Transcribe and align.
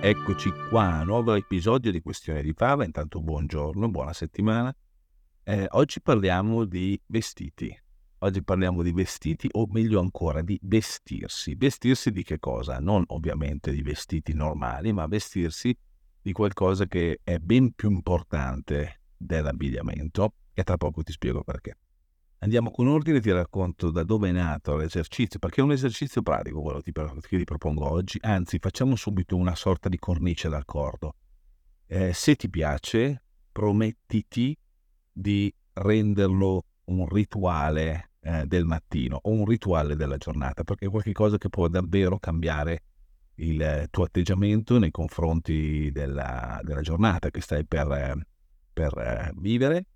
Eccoci 0.00 0.52
qua, 0.70 1.02
nuovo 1.02 1.34
episodio 1.34 1.90
di 1.90 2.00
Questione 2.00 2.40
di 2.40 2.52
Fava. 2.52 2.84
Intanto 2.84 3.20
buongiorno, 3.20 3.88
buona 3.88 4.12
settimana. 4.12 4.72
Eh, 5.42 5.66
oggi 5.70 6.00
parliamo 6.00 6.64
di 6.64 6.98
vestiti. 7.06 7.76
Oggi 8.18 8.44
parliamo 8.44 8.84
di 8.84 8.92
vestiti, 8.92 9.48
o 9.50 9.66
meglio 9.68 9.98
ancora, 9.98 10.40
di 10.40 10.56
vestirsi. 10.62 11.56
Vestirsi 11.56 12.12
di 12.12 12.22
che 12.22 12.38
cosa? 12.38 12.78
Non 12.78 13.02
ovviamente 13.08 13.72
di 13.72 13.82
vestiti 13.82 14.34
normali, 14.34 14.92
ma 14.92 15.08
vestirsi 15.08 15.76
di 16.22 16.30
qualcosa 16.30 16.86
che 16.86 17.18
è 17.24 17.38
ben 17.38 17.72
più 17.74 17.90
importante 17.90 19.00
dell'abbigliamento. 19.16 20.34
E 20.54 20.62
tra 20.62 20.76
poco 20.76 21.02
ti 21.02 21.10
spiego 21.10 21.42
perché. 21.42 21.76
Andiamo 22.40 22.70
con 22.70 22.86
ordine, 22.86 23.20
ti 23.20 23.32
racconto 23.32 23.90
da 23.90 24.04
dove 24.04 24.28
è 24.28 24.32
nato 24.32 24.76
l'esercizio, 24.76 25.40
perché 25.40 25.60
è 25.60 25.64
un 25.64 25.72
esercizio 25.72 26.22
pratico 26.22 26.62
quello 26.62 26.80
che 26.80 27.36
ti 27.36 27.44
propongo 27.44 27.90
oggi, 27.90 28.16
anzi 28.22 28.58
facciamo 28.60 28.94
subito 28.94 29.34
una 29.34 29.56
sorta 29.56 29.88
di 29.88 29.98
cornice 29.98 30.48
d'accordo. 30.48 31.16
Eh, 31.88 32.12
se 32.12 32.36
ti 32.36 32.48
piace, 32.48 33.24
promettiti 33.50 34.56
di 35.10 35.52
renderlo 35.72 36.62
un 36.84 37.08
rituale 37.08 38.12
eh, 38.20 38.46
del 38.46 38.64
mattino 38.64 39.18
o 39.20 39.30
un 39.30 39.44
rituale 39.44 39.96
della 39.96 40.16
giornata, 40.16 40.62
perché 40.62 40.86
è 40.86 40.90
qualcosa 40.90 41.38
che 41.38 41.48
può 41.48 41.66
davvero 41.66 42.20
cambiare 42.20 42.84
il 43.40 43.88
tuo 43.90 44.04
atteggiamento 44.04 44.78
nei 44.78 44.92
confronti 44.92 45.90
della, 45.90 46.60
della 46.62 46.82
giornata 46.82 47.30
che 47.30 47.40
stai 47.40 47.64
per, 47.66 48.16
per 48.72 48.96
eh, 48.96 49.32
vivere 49.34 49.86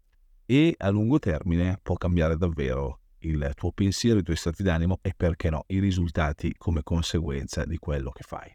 e 0.47 0.75
a 0.77 0.91
lungo 0.91 1.19
termine 1.19 1.79
può 1.83 1.97
cambiare 1.97 2.37
davvero 2.37 3.01
il 3.21 3.53
tuo 3.55 3.73
pensiero, 3.73 4.19
i 4.19 4.23
tuoi 4.23 4.37
stati 4.37 4.62
d'animo 4.62 4.98
e 5.03 5.15
perché 5.17 5.51
no, 5.51 5.65
i 5.69 5.79
risultati 5.79 6.55
come 6.57 6.83
conseguenza 6.83 7.65
di 7.65 7.79
quello 7.79 8.11
che 8.11 8.23
fai. 8.23 8.55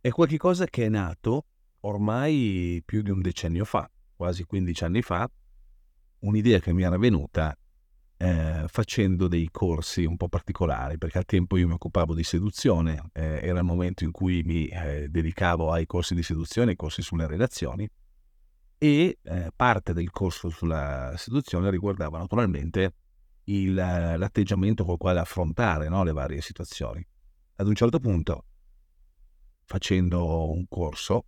È 0.00 0.08
qualcosa 0.10 0.66
che 0.66 0.86
è 0.86 0.88
nato 0.88 1.46
ormai 1.80 2.82
più 2.84 3.02
di 3.02 3.10
un 3.10 3.20
decennio 3.20 3.64
fa, 3.64 3.90
quasi 4.16 4.44
15 4.44 4.84
anni 4.84 5.02
fa, 5.02 5.30
un'idea 6.20 6.58
che 6.60 6.72
mi 6.72 6.82
era 6.82 6.96
venuta 6.96 7.56
eh, 8.16 8.64
facendo 8.68 9.26
dei 9.26 9.48
corsi 9.50 10.04
un 10.04 10.16
po' 10.16 10.28
particolari, 10.28 10.96
perché 10.96 11.18
al 11.18 11.24
tempo 11.24 11.56
io 11.56 11.66
mi 11.66 11.74
occupavo 11.74 12.14
di 12.14 12.22
seduzione, 12.22 13.10
eh, 13.12 13.40
era 13.42 13.58
il 13.58 13.64
momento 13.64 14.04
in 14.04 14.12
cui 14.12 14.42
mi 14.44 14.66
eh, 14.68 15.08
dedicavo 15.08 15.72
ai 15.72 15.86
corsi 15.86 16.14
di 16.14 16.22
seduzione, 16.22 16.70
ai 16.70 16.76
corsi 16.76 17.02
sulle 17.02 17.26
relazioni, 17.26 17.88
e 18.82 19.20
eh, 19.22 19.52
parte 19.54 19.92
del 19.92 20.10
corso 20.10 20.48
sulla 20.48 21.14
seduzione 21.16 21.70
riguardava 21.70 22.18
naturalmente 22.18 22.94
il, 23.44 23.74
l'atteggiamento 23.74 24.84
col 24.84 24.98
quale 24.98 25.20
affrontare 25.20 25.88
no, 25.88 26.02
le 26.02 26.10
varie 26.10 26.40
situazioni. 26.40 27.06
Ad 27.54 27.68
un 27.68 27.76
certo 27.76 28.00
punto, 28.00 28.44
facendo 29.66 30.50
un 30.50 30.66
corso, 30.66 31.26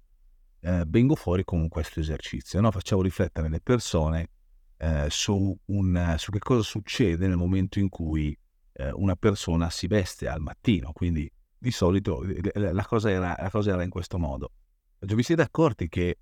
eh, 0.58 0.82
vengo 0.88 1.14
fuori 1.14 1.44
con 1.44 1.68
questo 1.68 2.00
esercizio, 2.00 2.60
no? 2.60 2.72
facevo 2.72 3.02
riflettere 3.02 3.48
le 3.48 3.60
persone 3.60 4.30
eh, 4.78 5.06
su, 5.08 5.56
un, 5.66 6.14
su, 6.18 6.32
che 6.32 6.40
cosa 6.40 6.62
succede 6.62 7.28
nel 7.28 7.36
momento 7.36 7.78
in 7.78 7.88
cui 7.88 8.36
eh, 8.72 8.90
una 8.90 9.14
persona 9.14 9.70
si 9.70 9.86
veste 9.86 10.26
al 10.26 10.40
mattino, 10.40 10.90
quindi 10.90 11.30
di 11.56 11.70
solito 11.70 12.20
eh, 12.24 12.72
la 12.72 12.84
cosa 12.84 13.12
era, 13.12 13.36
la 13.38 13.50
cosa 13.50 13.74
era 13.74 13.84
in 13.84 13.90
questo 13.90 14.18
modo. 14.18 14.50
Cioè, 14.98 15.14
vi 15.14 15.22
siete 15.22 15.42
accorti 15.42 15.88
che 15.88 16.18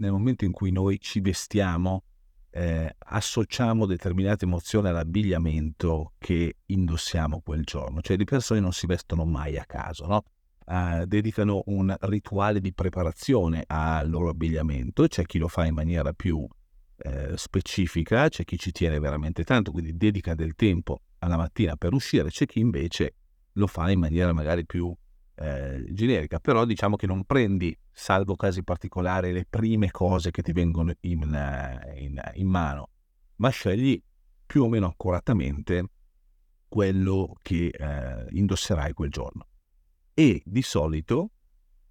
nel 0.00 0.12
momento 0.12 0.44
in 0.44 0.52
cui 0.52 0.72
noi 0.72 0.98
ci 0.98 1.20
vestiamo, 1.20 2.04
eh, 2.50 2.94
associamo 2.98 3.86
determinate 3.86 4.44
emozioni 4.44 4.88
all'abbigliamento 4.88 6.14
che 6.18 6.56
indossiamo 6.66 7.40
quel 7.40 7.62
giorno. 7.64 8.00
Cioè 8.00 8.16
le 8.16 8.24
persone 8.24 8.60
non 8.60 8.72
si 8.72 8.86
vestono 8.86 9.24
mai 9.24 9.56
a 9.56 9.64
caso, 9.64 10.06
no? 10.06 10.24
Uh, 10.70 11.04
dedicano 11.04 11.62
un 11.66 11.94
rituale 12.02 12.60
di 12.60 12.72
preparazione 12.72 13.64
al 13.66 14.08
loro 14.08 14.28
abbigliamento, 14.28 15.06
c'è 15.08 15.24
chi 15.24 15.38
lo 15.38 15.48
fa 15.48 15.66
in 15.66 15.74
maniera 15.74 16.12
più 16.12 16.46
eh, 16.98 17.36
specifica, 17.36 18.28
c'è 18.28 18.44
chi 18.44 18.56
ci 18.56 18.70
tiene 18.70 19.00
veramente 19.00 19.42
tanto, 19.42 19.72
quindi 19.72 19.96
dedica 19.96 20.36
del 20.36 20.54
tempo 20.54 21.00
alla 21.18 21.36
mattina 21.36 21.74
per 21.74 21.92
uscire, 21.92 22.28
c'è 22.28 22.46
chi 22.46 22.60
invece 22.60 23.14
lo 23.54 23.66
fa 23.66 23.90
in 23.90 23.98
maniera 23.98 24.32
magari 24.32 24.64
più 24.64 24.94
eh, 25.40 25.86
generica, 25.90 26.38
però 26.38 26.64
diciamo 26.66 26.96
che 26.96 27.06
non 27.06 27.24
prendi, 27.24 27.76
salvo 27.90 28.36
casi 28.36 28.62
particolari, 28.62 29.32
le 29.32 29.46
prime 29.48 29.90
cose 29.90 30.30
che 30.30 30.42
ti 30.42 30.52
vengono 30.52 30.92
in, 31.00 31.32
eh, 31.32 32.02
in, 32.02 32.20
in 32.34 32.46
mano, 32.46 32.90
ma 33.36 33.48
scegli 33.48 34.00
più 34.44 34.64
o 34.64 34.68
meno 34.68 34.86
accuratamente 34.86 35.84
quello 36.68 37.36
che 37.40 37.68
eh, 37.68 38.26
indosserai 38.30 38.92
quel 38.92 39.10
giorno. 39.10 39.46
E 40.12 40.42
di 40.44 40.62
solito 40.62 41.30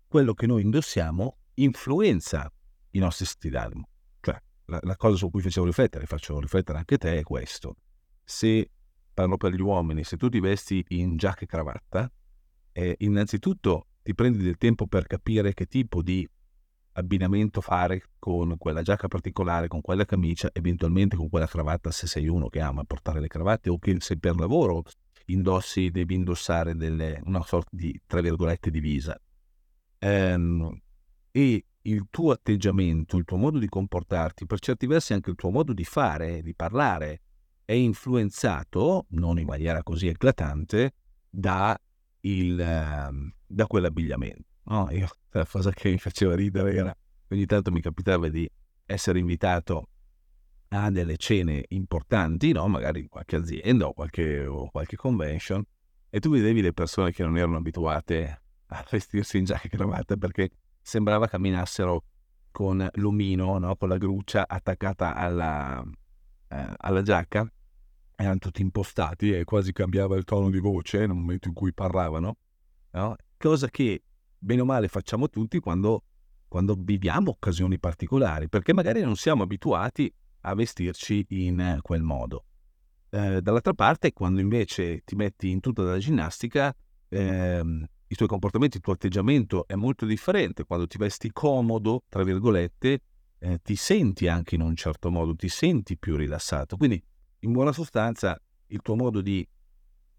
quello 0.08 0.34
che 0.34 0.46
noi 0.46 0.62
indossiamo 0.62 1.38
influenza 1.56 2.52
i 2.92 3.00
nostri 3.00 3.26
stili 3.26 3.54
d'animo. 3.54 3.90
Cioè, 4.22 4.40
la, 4.66 4.80
la, 4.84 4.96
cosa 4.96 5.16
su 5.18 5.30
cui 5.31 5.42
facevo 5.42 5.66
riflettere, 5.66 6.06
faccio 6.06 6.40
riflettere 6.40 6.78
anche 6.78 6.98
te, 6.98 7.18
è 7.18 7.24
questo. 7.24 7.78
Se, 8.24 8.70
parlo 9.12 9.38
per 9.38 9.54
gli 9.54 9.62
uomini, 9.62 10.04
se 10.04 10.18
tu 10.18 10.30
ti 10.30 10.40
vesti 10.40 10.86
in 10.90 11.18
giacca 11.18 11.42
e 11.42 11.48
cravatta, 11.48 12.12
eh, 12.80 12.96
innanzitutto 13.00 13.88
ti 14.02 14.14
prendi 14.16 14.42
del 14.42 14.58
tempo 14.58 14.88
per 14.88 15.06
capire 15.06 15.54
che 15.54 15.66
tipo 15.66 16.02
di 16.02 16.28
abbinamento 16.94 17.60
fare 17.60 18.04
con 18.18 18.58
quella 18.58 18.82
giacca 18.82 19.10
particolare, 19.10 19.68
con 19.68 19.82
quella 19.82 20.06
camicia, 20.06 20.50
eventualmente 20.54 21.18
con 21.18 21.30
quella 21.30 21.46
cravatta 21.46 21.92
se 21.92 22.08
sei 22.08 22.28
uno 22.28 22.48
che 22.48 22.62
ama 22.62 22.86
portare 22.86 23.20
le 23.20 23.28
cravatte 23.28 23.70
o 23.70 23.78
che 23.78 23.98
se 24.00 24.18
per 24.18 24.38
lavoro 24.38 24.84
indossi, 25.26 25.92
devi 25.92 26.16
indossare 26.16 26.76
delle, 26.76 27.22
una 27.26 27.44
sorta 27.44 27.70
di, 27.72 28.02
tra 28.08 28.22
virgolette, 28.22 28.72
divisa. 28.72 29.20
Ehm, 30.00 30.82
e 31.32 31.66
il 31.82 32.08
tuo 32.10 32.32
atteggiamento, 32.32 33.18
il 33.18 33.26
tuo 33.26 33.38
modo 33.38 33.60
di 33.60 33.68
comportarti, 33.68 34.46
per 34.46 34.60
certi 34.60 34.88
versi 34.88 35.14
anche 35.14 35.30
il 35.30 35.36
tuo 35.36 35.52
modo 35.52 35.74
di 35.74 35.84
fare, 35.84 36.42
di 36.42 36.56
parlare, 36.56 37.22
è 37.66 37.74
influenzato, 37.74 39.06
non 39.10 39.38
in 39.38 39.46
maniera 39.46 39.84
così 39.84 40.08
eclatante, 40.08 40.94
da 41.30 41.80
il, 42.22 42.59
ehm, 42.59 43.34
da 43.46 43.68
quell'abbigliamento. 43.68 44.44
No? 44.63 44.90
Io, 44.91 45.07
la 45.31 45.46
cosa 45.46 45.72
che 45.72 45.90
mi 45.90 45.97
faceva 45.97 46.35
ridere 46.35 46.74
era 46.74 46.96
ogni 47.30 47.46
tanto 47.46 47.72
mi 47.72 47.81
capitava 47.81 48.28
di 48.28 48.50
essere 48.85 49.19
invitato 49.19 49.90
a 50.69 50.90
delle 50.91 51.18
cene 51.18 51.66
importanti, 51.69 52.52
no? 52.52 52.68
magari 52.68 53.02
in 53.02 53.07
qualche 53.07 53.35
azienda 53.35 53.88
o 53.88 53.94
qualche, 53.94 54.46
o 54.46 54.69
qualche 54.69 54.96
convention, 54.96 55.63
e 56.09 56.19
tu 56.19 56.30
vedevi 56.30 56.62
le 56.62 56.74
persone 56.74 57.12
che 57.12 57.24
non 57.24 57.38
erano 57.38 57.57
abituate 57.57 58.41
a 58.68 58.86
vestirsi 58.90 59.38
in 59.38 59.46
giacca 59.46 59.68
e 59.68 59.69
cravatta 59.69 60.16
perché 60.16 60.51
sembrava 60.81 61.28
camminassero 61.28 62.03
con 62.51 62.88
l'omino, 62.94 63.57
no? 63.57 63.75
con 63.75 63.89
la 63.89 63.98
gruccia 63.98 64.48
attaccata 64.48 65.15
alla, 65.15 65.83
eh, 66.48 66.74
alla 66.77 67.01
giacca 67.01 67.51
erano 68.24 68.39
tutti 68.39 68.62
impostati 68.62 69.31
e 69.31 69.45
quasi 69.45 69.71
cambiava 69.71 70.18
il 70.18 70.25
tono 70.25 70.50
di 70.50 70.60
voce 70.60 71.00
nel 71.00 71.16
momento 71.16 71.48
in 71.48 71.54
cui 71.54 71.74
parlavano, 71.74 72.38
no? 72.92 73.16
cosa 73.38 73.69
che 73.69 74.04
bene 74.38 74.62
o 74.62 74.66
male 74.66 74.89
facciamo 74.89 75.30
tutti 75.30 75.60
quando, 75.60 76.04
quando, 76.50 76.75
viviamo 76.77 77.31
occasioni 77.31 77.80
particolari, 77.80 78.50
perché 78.50 78.74
magari 78.74 79.01
non 79.01 79.16
siamo 79.16 79.44
abituati 79.44 80.13
a 80.42 80.54
vestirci 80.54 81.25
in 81.30 81.80
quel 81.81 82.01
modo. 82.01 82.44
Eh, 83.10 83.42
dall'altra 83.42 83.74
parte, 83.74 84.12
quando 84.12 84.42
invece 84.42 85.01
ti 85.06 85.15
metti 85.15 85.50
in 85.50 85.62
tutta 85.62 85.83
la 85.83 85.98
ginnastica, 85.98 86.75
eh, 87.07 87.88
i 88.07 88.15
tuoi 88.15 88.27
comportamenti, 88.27 88.77
il 88.77 88.83
tuo 88.83 88.94
atteggiamento 88.94 89.65
è 89.65 89.75
molto 89.75 90.06
differente. 90.06 90.65
Quando 90.65 90.88
ti 90.88 90.98
vesti 90.98 91.31
comodo, 91.31 92.04
tra 92.10 92.24
virgolette, 92.24 93.01
eh, 93.39 93.60
ti 93.63 93.75
senti 93.77 94.27
anche 94.27 94.56
in 94.56 94.62
un 94.62 94.75
certo 94.75 95.10
modo, 95.10 95.36
ti 95.36 95.48
senti 95.48 95.98
più 95.98 96.18
rilassato. 96.18 96.75
Quindi 96.75 97.01
in 97.39 97.51
buona 97.51 97.71
sostanza 97.71 98.39
il 98.68 98.81
tuo 98.81 98.95
modo 98.95 99.21
di 99.21 99.47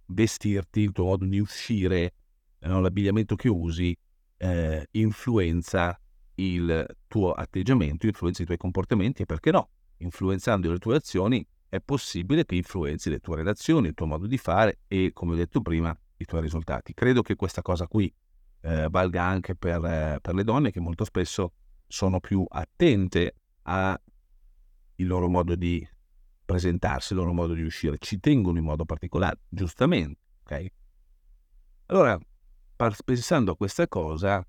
vestirti, 0.07 0.81
il 0.81 0.93
tuo 0.93 1.05
modo 1.05 1.25
di 1.25 1.39
uscire, 1.39 2.15
no, 2.61 2.81
l'abbigliamento 2.81 3.37
che 3.37 3.49
usi, 3.49 3.97
eh, 4.37 4.87
influenza 4.93 5.99
il 6.37 6.87
tuo 7.07 7.33
atteggiamento, 7.33 8.07
influenza 8.07 8.43
i 8.43 8.47
tuoi 8.47 8.59
comportamenti 8.59 9.23
e 9.23 9.27
perché 9.27 9.51
no, 9.51 9.69
influenzando 9.99 10.71
le 10.71 10.79
tue 10.79 10.97
azioni 10.97 11.47
è 11.69 11.81
possibile 11.81 12.45
che 12.45 12.57
influenzi 12.57 13.11
le 13.11 13.21
tue 13.21 13.37
relazioni, 13.37 13.89
il 13.89 13.95
tuo 13.95 14.07
modo 14.07 14.27
di 14.27 14.39
fare 14.39 14.81
e, 14.89 15.11
come 15.13 15.35
ho 15.35 15.37
detto 15.37 15.61
prima, 15.61 15.97
i 16.17 16.25
tuoi 16.25 16.41
risultati. 16.41 16.95
Credo 16.95 17.23
che 17.23 17.37
questa 17.37 17.63
cosa 17.63 17.87
qui 17.87 18.13
eh, 18.63 18.89
valga 18.91 19.23
anche 19.23 19.55
per, 19.55 19.85
eh, 19.85 20.19
per 20.21 20.35
le 20.35 20.45
donne 20.45 20.71
che 20.71 20.81
molto 20.81 21.05
spesso 21.05 21.53
sono 21.87 22.19
più 22.21 22.45
attente 22.49 23.37
al 23.63 24.01
loro 24.97 25.29
modo 25.29 25.55
di 25.55 25.87
presentarsi, 26.51 27.13
il 27.13 27.21
loro 27.21 27.33
modo 27.33 27.55
di 27.55 27.63
uscire, 27.63 27.97
ci 27.99 28.19
tengono 28.19 28.59
in 28.59 28.65
modo 28.65 28.85
particolare, 28.85 29.41
giustamente, 29.49 30.21
ok? 30.43 30.67
Allora, 31.87 32.19
pensando 33.05 33.53
a 33.53 33.57
questa 33.57 33.87
cosa, 33.87 34.45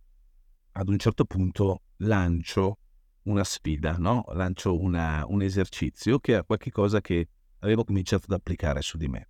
ad 0.74 0.89
un 0.89 0.98
certo 0.98 1.25
punto 1.25 1.83
lancio 1.98 2.77
una 3.24 3.44
sfida, 3.44 3.98
no? 3.98 4.25
lancio 4.33 4.80
una, 4.80 5.24
un 5.27 5.44
esercizio 5.44 6.19
che 6.19 6.38
è 6.38 6.45
qualcosa 6.45 7.01
che 7.01 7.27
avevo 7.59 7.83
cominciato 7.83 8.25
ad 8.25 8.31
applicare 8.31 8.81
su 8.81 8.97
di 8.97 9.07
me. 9.07 9.30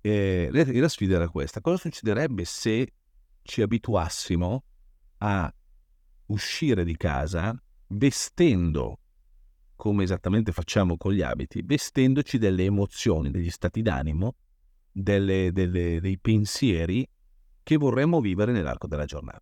E 0.00 0.48
la 0.52 0.88
sfida 0.88 1.16
era 1.16 1.28
questa, 1.28 1.60
cosa 1.60 1.78
succederebbe 1.78 2.44
se 2.44 2.92
ci 3.42 3.60
abituassimo 3.60 4.64
a 5.18 5.52
uscire 6.26 6.84
di 6.84 6.96
casa 6.96 7.60
vestendo, 7.88 9.00
come 9.78 10.02
esattamente 10.02 10.50
facciamo 10.50 10.96
con 10.96 11.12
gli 11.12 11.22
abiti, 11.22 11.62
vestendoci 11.62 12.36
delle 12.36 12.64
emozioni, 12.64 13.30
degli 13.30 13.48
stati 13.48 13.80
d'animo, 13.80 14.34
delle, 14.90 15.52
delle, 15.52 16.00
dei 16.00 16.18
pensieri 16.18 17.08
che 17.62 17.76
vorremmo 17.76 18.20
vivere 18.20 18.50
nell'arco 18.50 18.88
della 18.88 19.04
giornata. 19.04 19.40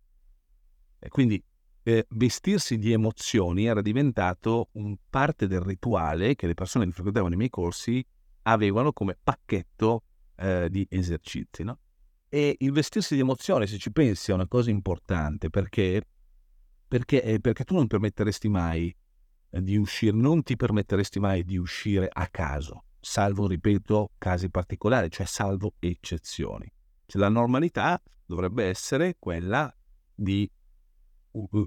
E 0.99 1.09
quindi 1.09 1.43
eh, 1.81 2.05
vestirsi 2.09 2.77
di 2.77 2.91
emozioni 2.91 3.65
era 3.65 3.81
diventato 3.81 4.69
un 4.73 4.95
parte 5.09 5.47
del 5.47 5.61
rituale 5.61 6.35
che 6.35 6.45
le 6.45 6.53
persone 6.53 6.85
che 6.85 6.91
frequentavano 6.91 7.33
i 7.33 7.37
miei 7.37 7.49
corsi 7.49 8.05
avevano 8.43 8.93
come 8.93 9.17
pacchetto 9.21 10.03
eh, 10.35 10.67
di 10.69 10.85
esercizi. 10.87 11.63
No? 11.63 11.79
E 12.29 12.57
il 12.59 12.71
vestirsi 12.71 13.15
di 13.15 13.21
emozioni, 13.21 13.65
se 13.65 13.79
ci 13.79 13.91
pensi, 13.91 14.29
è 14.29 14.35
una 14.35 14.47
cosa 14.47 14.69
importante 14.69 15.49
perché, 15.49 16.03
perché, 16.87 17.23
eh, 17.23 17.39
perché 17.39 17.63
tu 17.63 17.73
non 17.73 17.87
permetteresti 17.87 18.47
mai 18.49 18.95
di 19.49 19.77
uscire, 19.77 20.15
non 20.15 20.43
ti 20.43 20.55
permetteresti 20.55 21.19
mai 21.19 21.43
di 21.43 21.57
uscire 21.57 22.09
a 22.11 22.27
caso, 22.27 22.85
salvo, 22.99 23.47
ripeto, 23.47 24.11
casi 24.17 24.49
particolari, 24.49 25.09
cioè 25.09 25.25
salvo 25.25 25.73
eccezioni. 25.79 26.71
Cioè, 27.05 27.21
la 27.21 27.29
normalità 27.29 28.01
dovrebbe 28.25 28.65
essere 28.65 29.15
quella 29.17 29.73
di 30.13 30.49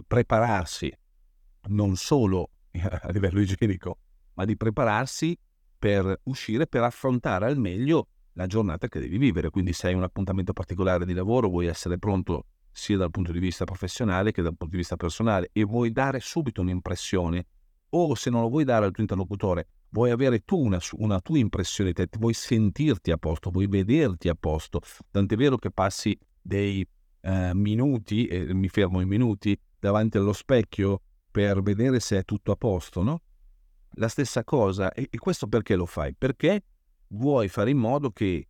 prepararsi 0.07 0.93
non 1.69 1.97
solo 1.97 2.51
a 2.73 3.11
livello 3.11 3.41
igienico, 3.41 3.99
ma 4.35 4.45
di 4.45 4.57
prepararsi 4.57 5.37
per 5.79 6.21
uscire, 6.25 6.67
per 6.67 6.83
affrontare 6.83 7.47
al 7.47 7.59
meglio 7.59 8.09
la 8.35 8.47
giornata 8.47 8.89
che 8.89 9.01
devi 9.01 9.17
vivere. 9.19 9.51
Quindi 9.51 9.73
se 9.73 9.89
hai 9.89 9.95
un 9.95 10.03
appuntamento 10.03 10.53
particolare 10.53 11.07
di 11.07 11.15
lavoro, 11.15 11.49
vuoi 11.49 11.67
essere 11.67 11.99
pronto 11.99 12.47
sia 12.71 12.97
dal 12.97 13.11
punto 13.11 13.33
di 13.33 13.39
vista 13.39 13.65
professionale 13.65 14.31
che 14.31 14.43
dal 14.43 14.57
punto 14.57 14.75
di 14.75 14.77
vista 14.77 14.97
personale 14.97 15.51
e 15.53 15.65
vuoi 15.65 15.91
dare 15.91 16.21
subito 16.21 16.61
un'impressione 16.61 17.47
o 17.91 18.15
se 18.15 18.31
non 18.31 18.43
lo 18.43 18.49
vuoi 18.49 18.65
dare 18.65 18.87
al 18.87 18.93
tuo 18.93 19.03
interlocutore, 19.03 19.69
vuoi 19.91 20.11
avere 20.11 20.45
tu 20.45 20.59
una, 20.59 20.79
una 20.93 21.21
tua 21.21 21.39
impressione, 21.39 21.93
te, 21.93 22.09
vuoi 22.19 22.35
sentirti 22.35 23.11
a 23.11 23.17
posto, 23.17 23.51
vuoi 23.51 23.67
vederti 23.67 24.29
a 24.29 24.35
posto. 24.35 24.81
Tant'è 25.11 25.37
vero 25.37 25.57
che 25.57 25.71
passi 25.71 26.19
dei 26.41 26.87
eh, 27.23 27.51
minuti, 27.55 28.27
e 28.27 28.53
mi 28.55 28.69
fermo 28.69 29.01
in 29.01 29.09
minuti, 29.09 29.59
davanti 29.79 30.19
allo 30.19 30.33
specchio 30.33 31.01
per 31.31 31.63
vedere 31.63 32.01
se 32.01 32.19
è 32.19 32.25
tutto 32.25 32.53
a 32.53 32.57
posto, 32.57 33.03
no? 33.03 33.23
La 33.95 34.09
stessa 34.09 34.45
cosa, 34.45 34.93
e, 34.93 35.09
e 35.11 35.19
questo 35.19 35.47
perché 35.47 35.75
lo 35.75 35.87
fai? 35.87 36.15
Perché 36.15 36.65
vuoi 37.09 37.49
fare 37.49 37.71
in 37.71 37.79
modo 37.79 38.11
che 38.11 38.47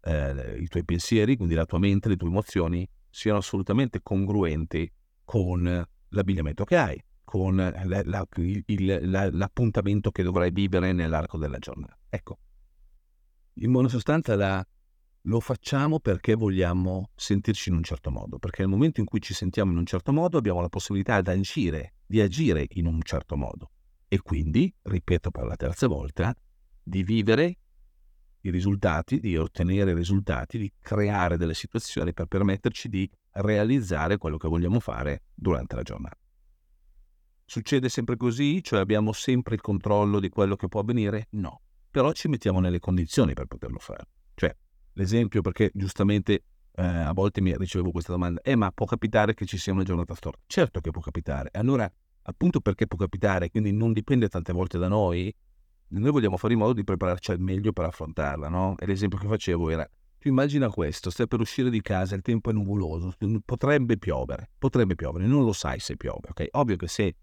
eh, 0.00 0.56
i 0.58 0.68
tuoi 0.68 0.84
pensieri, 0.84 1.36
quindi 1.36 1.54
la 1.54 1.64
tua 1.64 1.78
mente, 1.78 2.08
le 2.08 2.16
tue 2.16 2.28
emozioni, 2.28 2.86
siano 3.08 3.38
assolutamente 3.38 4.02
congruenti 4.02 4.90
con 5.24 5.86
l'abbigliamento 6.08 6.64
che 6.64 6.76
hai, 6.76 7.02
con 7.34 7.56
la, 7.56 8.02
la, 8.04 8.28
il, 8.36 9.10
la, 9.10 9.28
l'appuntamento 9.28 10.12
che 10.12 10.22
dovrai 10.22 10.52
vivere 10.52 10.92
nell'arco 10.92 11.36
della 11.36 11.58
giornata. 11.58 11.98
Ecco, 12.08 12.38
in 13.54 13.72
buona 13.72 13.88
sostanza 13.88 14.64
lo 15.20 15.40
facciamo 15.40 15.98
perché 15.98 16.34
vogliamo 16.36 17.10
sentirci 17.16 17.70
in 17.70 17.74
un 17.74 17.82
certo 17.82 18.12
modo, 18.12 18.38
perché 18.38 18.60
nel 18.62 18.70
momento 18.70 19.00
in 19.00 19.06
cui 19.06 19.20
ci 19.20 19.34
sentiamo 19.34 19.72
in 19.72 19.78
un 19.78 19.84
certo 19.84 20.12
modo 20.12 20.38
abbiamo 20.38 20.60
la 20.60 20.68
possibilità 20.68 21.20
di 21.22 21.30
agire, 21.30 21.94
di 22.06 22.20
agire 22.20 22.68
in 22.68 22.86
un 22.86 23.02
certo 23.02 23.36
modo 23.36 23.72
e 24.06 24.20
quindi, 24.20 24.72
ripeto 24.82 25.32
per 25.32 25.44
la 25.46 25.56
terza 25.56 25.88
volta, 25.88 26.32
di 26.84 27.02
vivere 27.02 27.58
i 28.42 28.50
risultati, 28.50 29.18
di 29.18 29.36
ottenere 29.36 29.92
risultati, 29.92 30.56
di 30.56 30.72
creare 30.78 31.36
delle 31.36 31.54
situazioni 31.54 32.12
per 32.12 32.26
permetterci 32.26 32.88
di 32.88 33.10
realizzare 33.32 34.18
quello 34.18 34.36
che 34.36 34.46
vogliamo 34.46 34.78
fare 34.78 35.24
durante 35.34 35.74
la 35.74 35.82
giornata. 35.82 36.23
Succede 37.46 37.88
sempre 37.88 38.16
così? 38.16 38.62
Cioè 38.62 38.80
abbiamo 38.80 39.12
sempre 39.12 39.54
il 39.54 39.60
controllo 39.60 40.18
di 40.18 40.28
quello 40.28 40.56
che 40.56 40.68
può 40.68 40.80
avvenire? 40.80 41.28
No, 41.30 41.60
però 41.90 42.12
ci 42.12 42.28
mettiamo 42.28 42.58
nelle 42.60 42.80
condizioni 42.80 43.34
per 43.34 43.46
poterlo 43.46 43.78
fare. 43.78 44.06
Cioè, 44.34 44.54
l'esempio 44.94 45.42
perché 45.42 45.70
giustamente 45.74 46.44
eh, 46.76 46.82
a 46.82 47.12
volte 47.12 47.40
mi 47.40 47.56
ricevevo 47.56 47.90
questa 47.90 48.12
domanda, 48.12 48.40
eh 48.42 48.56
ma 48.56 48.72
può 48.72 48.86
capitare 48.86 49.34
che 49.34 49.44
ci 49.44 49.58
sia 49.58 49.72
una 49.72 49.84
giornata 49.84 50.14
storta? 50.14 50.40
Certo 50.46 50.80
che 50.80 50.90
può 50.90 51.00
capitare. 51.00 51.50
Allora, 51.52 51.90
appunto 52.22 52.60
perché 52.60 52.86
può 52.86 52.98
capitare, 52.98 53.50
quindi 53.50 53.72
non 53.72 53.92
dipende 53.92 54.28
tante 54.28 54.52
volte 54.52 54.78
da 54.78 54.88
noi, 54.88 55.32
noi 55.88 56.10
vogliamo 56.10 56.36
fare 56.36 56.54
in 56.54 56.58
modo 56.58 56.72
di 56.72 56.82
prepararci 56.82 57.30
al 57.30 57.40
meglio 57.40 57.72
per 57.72 57.84
affrontarla, 57.84 58.48
no? 58.48 58.74
E 58.78 58.86
l'esempio 58.86 59.18
che 59.18 59.28
facevo 59.28 59.70
era, 59.70 59.88
tu 60.18 60.28
immagina 60.28 60.68
questo, 60.70 61.10
stai 61.10 61.28
per 61.28 61.40
uscire 61.40 61.70
di 61.70 61.82
casa, 61.82 62.14
il 62.14 62.22
tempo 62.22 62.50
è 62.50 62.52
nuvoloso, 62.52 63.12
potrebbe 63.44 63.98
piovere, 63.98 64.50
potrebbe 64.58 64.94
piovere, 64.94 65.26
non 65.26 65.44
lo 65.44 65.52
sai 65.52 65.78
se 65.78 65.96
piove, 65.96 66.28
ok? 66.30 66.46
Ovvio 66.52 66.76
che 66.76 66.88
se 66.88 67.14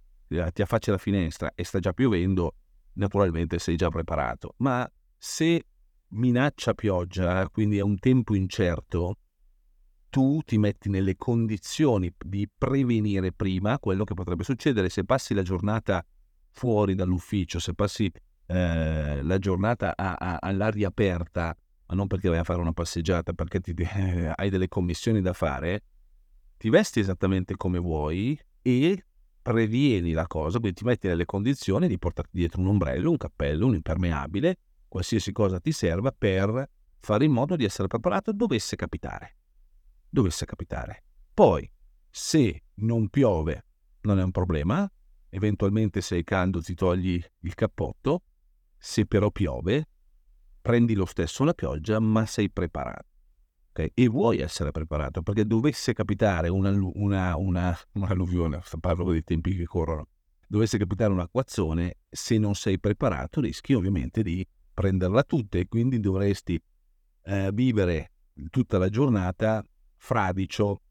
ti 0.54 0.62
affacci 0.62 0.90
alla 0.90 0.98
finestra 0.98 1.52
e 1.56 1.64
sta 1.64 1.80
già 1.80 1.94
piovendo, 1.94 2.56
naturalmente 2.94 3.60
sei 3.60 3.76
già 3.76 3.90
preparato, 3.90 4.54
ma 4.58 4.90
se 5.18 5.66
minaccia 6.10 6.74
pioggia, 6.74 7.48
quindi 7.50 7.78
è 7.78 7.82
un 7.82 7.98
tempo 8.00 8.36
incerto, 8.36 9.18
tu 10.10 10.42
ti 10.44 10.58
metti 10.58 10.90
nelle 10.90 11.16
condizioni 11.16 12.14
di 12.26 12.50
prevenire 12.56 13.32
prima 13.32 13.80
quello 13.80 14.04
che 14.04 14.14
potrebbe 14.14 14.44
succedere. 14.44 14.90
Se 14.90 15.06
passi 15.06 15.34
la 15.34 15.42
giornata 15.42 16.06
fuori 16.50 16.96
dall'ufficio, 16.96 17.60
se 17.60 17.74
passi 17.74 18.12
eh, 18.48 19.22
la 19.22 19.38
giornata 19.38 19.94
a, 19.96 20.16
a, 20.16 20.38
all'aria 20.42 20.90
aperta, 20.90 21.56
ma 21.86 21.96
non 21.96 22.08
perché 22.08 22.28
vai 22.28 22.40
a 22.40 22.44
fare 22.44 22.60
una 22.60 22.74
passeggiata, 22.74 23.32
perché 23.32 23.62
ti, 23.62 23.74
eh, 23.74 24.32
hai 24.36 24.50
delle 24.50 24.68
commissioni 24.68 25.22
da 25.22 25.32
fare, 25.32 25.84
ti 26.58 26.70
vesti 26.70 27.00
esattamente 27.00 27.56
come 27.56 27.80
vuoi 27.80 28.38
e 28.62 29.06
previeni 29.42 30.12
la 30.12 30.28
cosa, 30.28 30.60
quindi 30.60 30.78
ti 30.78 30.86
metti 30.86 31.08
nelle 31.08 31.26
condizioni 31.26 31.88
di 31.88 31.98
portarti 31.98 32.38
dietro 32.38 32.62
un 32.62 32.68
ombrello, 32.68 33.10
un 33.10 33.18
cappello, 33.18 33.66
un 33.66 33.76
impermeabile 33.76 34.58
qualsiasi 34.92 35.32
cosa 35.32 35.62
ti 35.62 35.72
serva 35.72 36.12
per 36.12 36.70
fare 37.00 37.24
in 37.24 37.32
modo 37.32 37.56
di 37.56 37.64
essere 37.64 37.88
preparato 37.88 38.34
dovesse 38.34 38.76
capitare. 38.76 39.38
Dovesse 40.10 40.46
capitare. 40.46 41.04
Poi, 41.34 41.72
se 42.10 42.64
non 42.76 43.08
piove, 43.08 43.66
non 44.02 44.20
è 44.20 44.24
un 44.24 44.32
problema, 44.32 44.92
eventualmente 45.30 46.02
se 46.02 46.16
hai 46.16 46.26
caldo 46.26 46.62
ti 46.62 46.76
togli 46.76 47.24
il 47.40 47.56
cappotto, 47.56 48.24
se 48.78 49.06
però 49.06 49.32
piove, 49.32 49.88
prendi 50.62 50.94
lo 50.94 51.06
stesso 51.06 51.46
la 51.46 51.54
pioggia, 51.54 52.02
ma 52.02 52.26
sei 52.26 52.50
preparato. 52.52 53.11
Okay? 53.72 53.92
E 53.94 54.08
vuoi 54.08 54.40
essere 54.40 54.72
preparato, 54.72 55.22
perché 55.22 55.46
dovesse 55.46 55.94
capitare 55.94 56.50
una, 56.50 56.72
una, 56.72 57.36
una, 57.38 57.78
un'alluvione, 57.94 58.62
parlo 58.80 59.12
dei 59.12 59.24
tempi 59.24 59.56
che 59.56 59.66
corrono, 59.66 60.08
dovesse 60.48 60.78
capitare 60.78 61.14
un'acquazzone, 61.14 61.96
se 62.10 62.38
non 62.38 62.54
sei 62.54 62.80
preparato 62.80 63.40
rischi 63.40 63.74
ovviamente 63.74 64.22
di 64.22 64.46
prenderla 64.74 65.24
tutta 65.24 65.58
e 65.58 65.68
quindi 65.68 66.00
dovresti 66.00 66.62
eh, 67.24 67.52
vivere 67.54 68.12
tutta 68.50 68.78
la 68.78 68.90
giornata 68.90 69.66
fradicio 69.96 70.82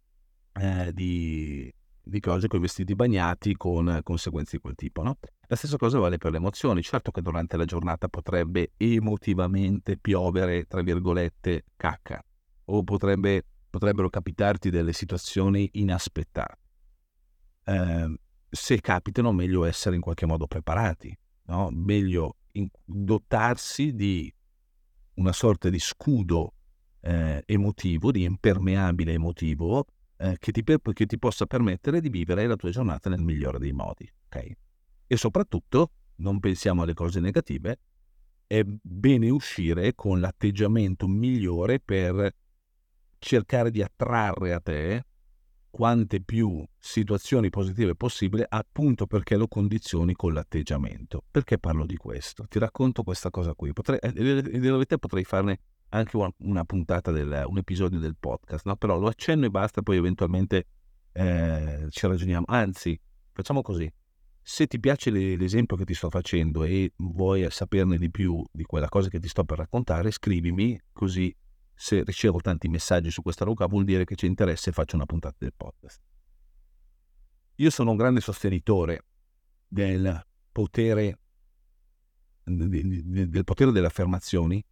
eh, 0.52 0.92
di, 0.94 1.72
di 2.02 2.20
cose 2.20 2.48
con 2.48 2.58
i 2.58 2.62
vestiti 2.62 2.94
bagnati 2.94 3.56
con 3.56 4.00
conseguenze 4.02 4.56
di 4.56 4.62
quel 4.62 4.74
tipo. 4.74 5.02
No? 5.02 5.18
La 5.48 5.56
stessa 5.56 5.76
cosa 5.76 5.98
vale 5.98 6.16
per 6.16 6.30
le 6.30 6.38
emozioni. 6.38 6.82
Certo 6.82 7.10
che 7.10 7.20
durante 7.20 7.56
la 7.56 7.64
giornata 7.64 8.08
potrebbe 8.08 8.72
emotivamente 8.76 9.98
piovere, 9.98 10.64
tra 10.66 10.82
virgolette, 10.82 11.64
cacca, 11.76 12.22
o 12.70 12.82
potrebbe, 12.82 13.44
potrebbero 13.68 14.08
capitarti 14.08 14.70
delle 14.70 14.92
situazioni 14.92 15.68
inaspettate. 15.74 16.58
Eh, 17.64 18.14
se 18.48 18.80
capitano, 18.80 19.32
meglio 19.32 19.64
essere 19.64 19.96
in 19.96 20.00
qualche 20.00 20.26
modo 20.26 20.46
preparati, 20.46 21.16
no? 21.46 21.68
meglio 21.72 22.36
in, 22.52 22.68
dotarsi 22.84 23.94
di 23.94 24.32
una 25.14 25.32
sorta 25.32 25.68
di 25.68 25.78
scudo 25.78 26.54
eh, 27.00 27.42
emotivo, 27.46 28.10
di 28.10 28.24
impermeabile 28.24 29.12
emotivo, 29.12 29.86
eh, 30.16 30.36
che, 30.38 30.52
ti, 30.52 30.62
che, 30.62 31.06
ti, 31.06 31.18
possa 31.18 31.46
permettere 31.46 32.00
di 32.00 32.08
vivere 32.08 32.46
la 32.46 32.56
tua 32.56 32.70
giornata 32.70 33.08
nel 33.08 33.22
migliore 33.22 33.58
dei 33.58 33.72
modi. 33.72 34.10
Okay? 34.26 34.56
E 35.06 35.16
soprattutto, 35.16 35.92
non 36.16 36.38
pensiamo 36.40 36.82
alle 36.82 36.94
cose 36.94 37.20
negative, 37.20 37.78
è 38.46 38.62
bene 38.64 39.30
uscire 39.30 39.94
con 39.94 40.18
l'atteggiamento 40.18 41.06
migliore 41.06 41.78
per 41.78 42.34
cercare 43.20 43.70
di 43.70 43.82
attrarre 43.82 44.52
a 44.52 44.60
te 44.60 45.04
quante 45.70 46.20
più 46.20 46.64
situazioni 46.76 47.48
positive 47.48 47.94
possibile, 47.94 48.44
appunto 48.48 49.06
perché 49.06 49.36
lo 49.36 49.46
condizioni 49.46 50.14
con 50.14 50.32
l'atteggiamento. 50.32 51.22
Perché 51.30 51.58
parlo 51.58 51.86
di 51.86 51.96
questo? 51.96 52.46
Ti 52.48 52.58
racconto 52.58 53.04
questa 53.04 53.30
cosa 53.30 53.54
qui. 53.54 53.72
Potrei, 53.72 53.98
eh, 54.00 54.10
in 54.10 54.84
potrei 54.98 55.24
farne 55.24 55.60
anche 55.90 56.16
una, 56.16 56.30
una 56.38 56.64
puntata, 56.64 57.12
del, 57.12 57.44
un 57.46 57.58
episodio 57.58 58.00
del 58.00 58.16
podcast, 58.18 58.66
no? 58.66 58.76
però 58.76 58.98
lo 58.98 59.06
accenno 59.06 59.46
e 59.46 59.50
basta, 59.50 59.82
poi 59.82 59.96
eventualmente 59.96 60.66
eh, 61.12 61.86
ci 61.88 62.06
ragioniamo. 62.06 62.46
Anzi, 62.48 63.00
facciamo 63.32 63.62
così. 63.62 63.90
Se 64.42 64.66
ti 64.66 64.80
piace 64.80 65.10
l'esempio 65.10 65.76
che 65.76 65.84
ti 65.84 65.94
sto 65.94 66.10
facendo 66.10 66.64
e 66.64 66.92
vuoi 66.96 67.46
saperne 67.50 67.98
di 67.98 68.10
più 68.10 68.42
di 68.50 68.64
quella 68.64 68.88
cosa 68.88 69.08
che 69.08 69.20
ti 69.20 69.28
sto 69.28 69.44
per 69.44 69.58
raccontare, 69.58 70.10
scrivimi 70.10 70.80
così 70.92 71.32
se 71.80 72.04
ricevo 72.04 72.40
tanti 72.40 72.68
messaggi 72.68 73.10
su 73.10 73.22
questa 73.22 73.46
roba 73.46 73.64
vuol 73.64 73.84
dire 73.84 74.04
che 74.04 74.14
c'è 74.14 74.26
interesse 74.26 74.68
e 74.68 74.72
faccio 74.74 74.96
una 74.96 75.06
puntata 75.06 75.36
del 75.38 75.54
podcast. 75.56 75.98
Io 77.54 77.70
sono 77.70 77.92
un 77.92 77.96
grande 77.96 78.20
sostenitore 78.20 79.06
del 79.66 80.22
potere, 80.52 81.18
del 82.44 83.44
potere 83.44 83.72
delle 83.72 83.86
affermazioni. 83.86 84.62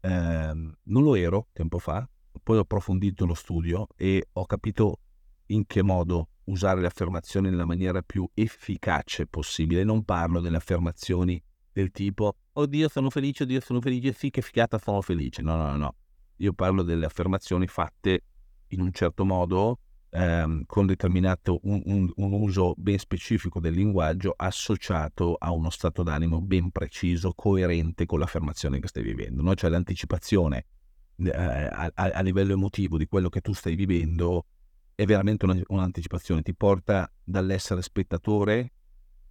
Eh, 0.00 0.08
non 0.08 1.02
lo 1.02 1.14
ero 1.14 1.48
tempo 1.52 1.78
fa, 1.78 2.08
poi 2.42 2.56
ho 2.56 2.60
approfondito 2.60 3.26
lo 3.26 3.34
studio 3.34 3.86
e 3.94 4.28
ho 4.32 4.46
capito 4.46 5.00
in 5.48 5.66
che 5.66 5.82
modo 5.82 6.30
usare 6.44 6.80
le 6.80 6.86
affermazioni 6.86 7.50
nella 7.50 7.66
maniera 7.66 8.00
più 8.00 8.26
efficace 8.32 9.26
possibile. 9.26 9.84
Non 9.84 10.02
parlo 10.02 10.40
delle 10.40 10.56
affermazioni 10.56 11.42
del 11.72 11.90
tipo 11.90 12.36
oddio 12.52 12.88
sono 12.88 13.10
felice, 13.10 13.42
oddio 13.42 13.60
sono 13.60 13.82
felice, 13.82 14.14
sì 14.14 14.30
che 14.30 14.40
figata 14.40 14.78
sono 14.78 15.02
felice. 15.02 15.42
No, 15.42 15.54
no, 15.56 15.76
no. 15.76 15.94
Io 16.38 16.52
parlo 16.52 16.82
delle 16.82 17.06
affermazioni 17.06 17.66
fatte 17.66 18.22
in 18.68 18.80
un 18.80 18.92
certo 18.92 19.24
modo, 19.24 19.78
ehm, 20.10 20.64
con 20.66 20.86
determinato 20.86 21.60
un, 21.62 21.82
un, 21.84 22.12
un, 22.16 22.32
uso 22.32 22.74
ben 22.76 22.98
specifico 22.98 23.60
del 23.60 23.74
linguaggio 23.74 24.34
associato 24.36 25.34
a 25.38 25.50
uno 25.52 25.70
stato 25.70 26.02
d'animo 26.02 26.40
ben 26.40 26.70
preciso, 26.70 27.32
coerente 27.34 28.06
con 28.06 28.18
l'affermazione 28.18 28.80
che 28.80 28.88
stai 28.88 29.02
vivendo. 29.02 29.42
No? 29.42 29.54
Cioè 29.54 29.70
l'anticipazione 29.70 30.66
eh, 31.16 31.30
a, 31.30 31.90
a, 31.94 32.20
livello 32.20 32.52
emotivo 32.52 32.96
di 32.96 33.06
quello 33.06 33.28
che 33.28 33.40
tu 33.40 33.52
stai 33.52 33.74
vivendo 33.74 34.46
è 34.94 35.04
veramente 35.04 35.44
una, 35.44 35.60
un'anticipazione, 35.66 36.42
ti 36.42 36.54
porta 36.54 37.10
dall'essere 37.22 37.82
spettatore 37.82 38.72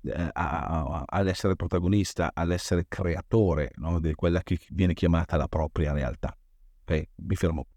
eh, 0.01 0.29
all'essere 0.33 1.55
protagonista, 1.55 2.31
all'essere 2.33 2.85
creatore 2.87 3.71
no? 3.75 3.99
di 3.99 4.13
quella 4.13 4.41
che 4.41 4.59
viene 4.69 4.93
chiamata 4.93 5.37
la 5.37 5.47
propria 5.47 5.93
realtà. 5.93 6.35
Ok, 6.89 7.09
mi 7.15 7.35
fermo. 7.35 7.67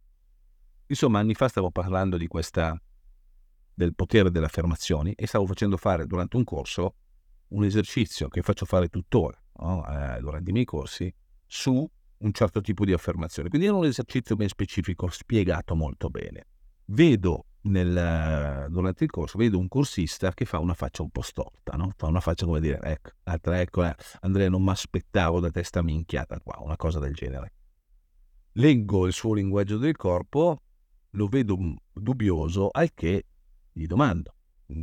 Insomma, 0.87 1.19
anni 1.19 1.35
fa 1.35 1.49
stavo 1.49 1.73
parlando 1.73 2.17
di 2.17 2.29
questa, 2.29 2.81
del 3.75 3.93
potere 3.97 4.31
delle 4.31 4.47
affermazioni 4.47 5.12
e 5.14 5.26
stavo 5.26 5.47
facendo 5.47 5.76
fare 5.76 6.07
durante 6.07 6.37
un 6.37 6.45
corso 6.45 6.95
un 7.49 7.64
esercizio 7.64 8.29
che 8.29 8.43
faccio 8.43 8.64
fare 8.67 8.87
tuttora 8.87 9.37
no? 9.57 9.85
eh, 9.85 10.21
durante 10.21 10.50
i 10.50 10.52
miei 10.52 10.64
corsi 10.64 11.12
su 11.45 11.90
un 12.19 12.33
certo 12.33 12.61
tipo 12.61 12.85
di 12.85 12.93
affermazioni. 12.93 13.49
Quindi 13.49 13.67
era 13.67 13.76
un 13.76 13.85
esercizio 13.85 14.37
ben 14.37 14.47
specifico, 14.47 15.09
spiegato 15.09 15.75
molto 15.75 16.09
bene. 16.09 16.47
Vedo 16.85 17.47
nel, 17.62 18.67
durante 18.71 19.02
il 19.02 19.11
corso, 19.11 19.38
vedo 19.38 19.59
un 19.59 19.67
corsista 19.67 20.33
che 20.33 20.45
fa 20.45 20.61
una 20.61 20.75
faccia 20.75 21.02
un 21.02 21.11
po' 21.11 21.23
storta, 21.23 21.76
no? 21.76 21.90
fa 21.97 22.07
una 22.07 22.21
faccia 22.21 22.47
come 22.47 22.61
dire, 22.61 22.79
ecco, 22.81 23.11
altra, 23.25 23.61
ecco, 23.61 23.85
eh, 23.85 23.95
Andrea 24.21 24.49
non 24.49 24.62
mi 24.62 24.71
aspettavo 24.71 25.40
da 25.40 25.50
testa 25.50 25.83
minchiata 25.83 26.38
qua, 26.38 26.59
una 26.61 26.76
cosa 26.76 27.00
del 27.00 27.14
genere 27.14 27.55
leggo 28.52 29.07
il 29.07 29.12
suo 29.12 29.35
linguaggio 29.35 29.76
del 29.78 29.97
corpo, 29.97 30.62
lo 31.11 31.26
vedo 31.26 31.57
dubbioso, 31.92 32.69
al 32.71 32.92
che 32.95 33.26
gli 33.73 33.87
domando. 33.87 34.35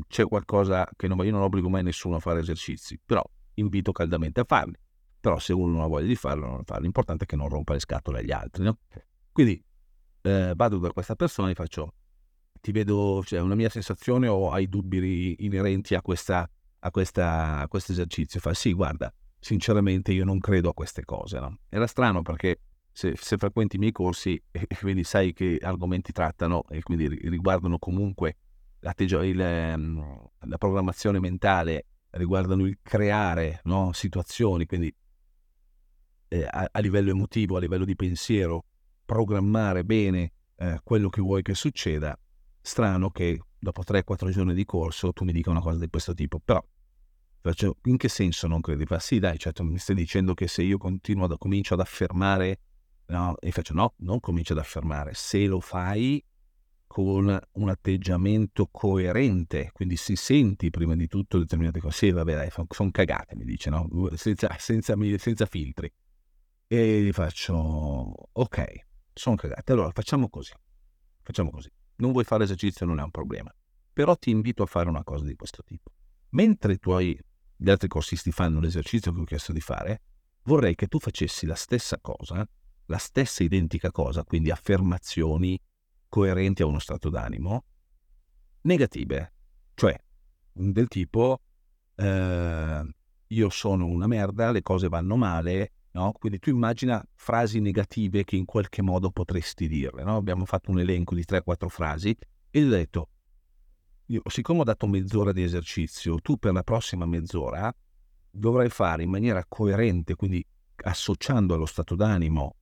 C'è 0.07 0.25
qualcosa 0.25 0.87
che 0.95 1.07
non, 1.07 1.23
io 1.25 1.31
non 1.31 1.41
obbligo 1.41 1.69
mai 1.69 1.83
nessuno 1.83 2.17
a 2.17 2.19
fare 2.19 2.39
esercizi, 2.39 2.99
però 3.03 3.23
invito 3.55 3.91
caldamente 3.91 4.41
a 4.41 4.45
farli. 4.45 4.75
Però 5.19 5.39
se 5.39 5.53
uno 5.53 5.73
non 5.73 5.81
ha 5.81 5.87
voglia 5.87 6.07
di 6.07 6.15
farlo, 6.15 6.45
non 6.45 6.57
lo 6.57 6.63
fa. 6.63 6.79
L'importante 6.79 7.23
è 7.23 7.27
che 7.27 7.35
non 7.35 7.49
rompa 7.49 7.73
le 7.73 7.79
scatole 7.79 8.19
agli 8.19 8.31
altri. 8.31 8.63
No? 8.63 8.77
Quindi 9.31 9.63
eh, 10.21 10.53
vado 10.55 10.77
da 10.77 10.91
questa 10.91 11.15
persona 11.15 11.49
e 11.49 11.53
faccio, 11.53 11.93
ti 12.59 12.71
vedo, 12.71 13.23
cioè 13.25 13.39
una 13.39 13.55
mia 13.55 13.69
sensazione 13.69 14.27
o 14.27 14.51
hai 14.51 14.67
dubbi 14.67 15.35
inerenti 15.45 15.95
a, 15.95 16.01
questa, 16.01 16.49
a, 16.79 16.91
questa, 16.91 17.59
a 17.59 17.67
questo 17.67 17.93
esercizio? 17.93 18.39
Fa 18.39 18.53
sì, 18.53 18.73
guarda, 18.73 19.13
sinceramente 19.39 20.11
io 20.11 20.25
non 20.25 20.39
credo 20.39 20.69
a 20.69 20.73
queste 20.73 21.05
cose. 21.05 21.39
No? 21.39 21.59
Era 21.69 21.87
strano 21.87 22.21
perché 22.21 22.59
se, 22.97 23.13
se, 23.15 23.37
frequenti 23.37 23.75
i 23.75 23.79
miei 23.79 23.91
corsi 23.91 24.41
e, 24.49 24.65
e 24.67 24.75
quindi 24.75 25.03
sai 25.03 25.31
che 25.31 25.59
argomenti 25.61 26.11
trattano 26.11 26.63
e 26.69 26.81
quindi 26.81 27.07
riguardano 27.29 27.77
comunque 27.77 28.37
il, 28.79 29.39
ehm, 29.39 30.29
la 30.39 30.57
programmazione 30.57 31.19
mentale, 31.19 31.85
riguardano 32.11 32.65
il 32.65 32.79
creare 32.81 33.61
no? 33.65 33.91
situazioni, 33.93 34.65
quindi 34.65 34.91
eh, 36.29 36.47
a, 36.49 36.69
a, 36.71 36.79
livello 36.79 37.11
emotivo, 37.11 37.57
a 37.57 37.59
livello 37.59 37.85
di 37.85 37.95
pensiero, 37.95 38.65
programmare 39.05 39.83
bene 39.83 40.31
eh, 40.55 40.79
quello 40.83 41.09
che 41.09 41.21
vuoi 41.21 41.43
che 41.43 41.53
succeda, 41.53 42.17
strano 42.61 43.11
che 43.11 43.39
dopo 43.59 43.83
3-4 43.83 44.29
giorni 44.29 44.55
di 44.55 44.65
corso 44.65 45.13
tu 45.13 45.23
mi 45.23 45.33
dica 45.33 45.51
una 45.51 45.61
cosa 45.61 45.77
di 45.77 45.87
questo 45.87 46.15
tipo, 46.15 46.39
però 46.39 46.63
in 47.83 47.97
che 47.97 48.09
senso 48.09 48.47
non 48.47 48.59
credi? 48.59 48.85
Fa, 48.85 48.97
sì 48.97 49.19
dai, 49.19 49.37
certo, 49.37 49.63
mi 49.63 49.77
stai 49.77 49.95
dicendo 49.95 50.33
che 50.33 50.47
se 50.47 50.63
io 50.63 50.79
continuo 50.79 51.25
ad, 51.25 51.37
comincio 51.37 51.75
ad 51.75 51.79
affermare 51.81 52.59
No? 53.07 53.37
E 53.39 53.51
faccio 53.51 53.73
no, 53.73 53.93
non 53.97 54.19
cominci 54.19 54.51
ad 54.51 54.57
affermare. 54.57 55.13
Se 55.13 55.45
lo 55.45 55.59
fai 55.59 56.23
con 56.87 57.39
un 57.51 57.69
atteggiamento 57.69 58.67
coerente, 58.71 59.69
quindi 59.71 59.97
si 59.97 60.15
senti 60.15 60.69
prima 60.69 60.95
di 60.95 61.07
tutto 61.07 61.37
determinate 61.37 61.79
cose. 61.79 61.97
Sì, 61.97 62.11
vabbè, 62.11 62.33
dai, 62.33 62.49
sono 62.69 62.91
cagate, 62.91 63.35
mi 63.35 63.43
dice, 63.43 63.69
no? 63.69 63.87
Senza, 64.15 64.55
senza, 64.57 64.95
senza 65.17 65.45
filtri. 65.45 65.91
E 66.65 67.01
gli 67.01 67.11
faccio, 67.11 67.53
ok, 67.53 68.85
sono 69.13 69.35
cagate. 69.35 69.71
Allora 69.71 69.91
facciamo 69.91 70.29
così. 70.29 70.53
Facciamo 71.21 71.49
così. 71.49 71.69
Non 71.97 72.11
vuoi 72.11 72.23
fare 72.23 72.43
esercizio, 72.43 72.85
non 72.85 72.99
è 72.99 73.03
un 73.03 73.11
problema. 73.11 73.53
Però 73.93 74.15
ti 74.15 74.31
invito 74.31 74.63
a 74.63 74.65
fare 74.65 74.89
una 74.89 75.03
cosa 75.03 75.25
di 75.25 75.35
questo 75.35 75.63
tipo. 75.63 75.91
Mentre 76.29 76.73
i 76.73 76.79
tuoi, 76.79 77.17
gli 77.55 77.69
altri 77.69 77.87
corsisti 77.87 78.31
fanno 78.31 78.59
l'esercizio 78.59 79.13
che 79.13 79.19
ho 79.19 79.23
chiesto 79.23 79.53
di 79.53 79.61
fare, 79.61 80.01
vorrei 80.43 80.75
che 80.75 80.87
tu 80.87 80.99
facessi 80.99 81.45
la 81.45 81.55
stessa 81.55 81.99
cosa 81.99 82.47
la 82.87 82.97
stessa 82.97 83.43
identica 83.43 83.91
cosa, 83.91 84.23
quindi 84.23 84.51
affermazioni 84.51 85.59
coerenti 86.07 86.61
a 86.61 86.65
uno 86.65 86.79
stato 86.79 87.09
d'animo, 87.09 87.63
negative, 88.61 89.33
cioè 89.75 89.95
del 90.51 90.87
tipo 90.87 91.41
eh, 91.95 92.89
io 93.27 93.49
sono 93.49 93.85
una 93.85 94.07
merda, 94.07 94.51
le 94.51 94.61
cose 94.61 94.87
vanno 94.87 95.15
male, 95.15 95.71
no? 95.91 96.13
Quindi 96.13 96.39
tu 96.39 96.49
immagina 96.49 97.03
frasi 97.13 97.59
negative 97.59 98.23
che 98.23 98.35
in 98.35 98.45
qualche 98.45 98.81
modo 98.81 99.11
potresti 99.11 99.67
dirle, 99.67 100.03
no? 100.03 100.15
Abbiamo 100.15 100.45
fatto 100.45 100.71
un 100.71 100.79
elenco 100.79 101.13
di 101.13 101.23
3-4 101.27 101.67
frasi 101.67 102.15
e 102.49 102.61
gli 102.61 102.67
ho 102.67 102.69
detto, 102.69 103.09
io, 104.07 104.21
siccome 104.27 104.61
ho 104.61 104.63
dato 104.63 104.87
mezz'ora 104.87 105.33
di 105.33 105.43
esercizio, 105.43 106.19
tu 106.21 106.37
per 106.37 106.53
la 106.53 106.63
prossima 106.63 107.05
mezz'ora 107.05 107.73
dovrai 108.29 108.69
fare 108.69 109.03
in 109.03 109.09
maniera 109.09 109.43
coerente, 109.47 110.15
quindi 110.15 110.45
associando 110.83 111.55
allo 111.55 111.65
stato 111.65 111.95
d'animo 111.95 112.55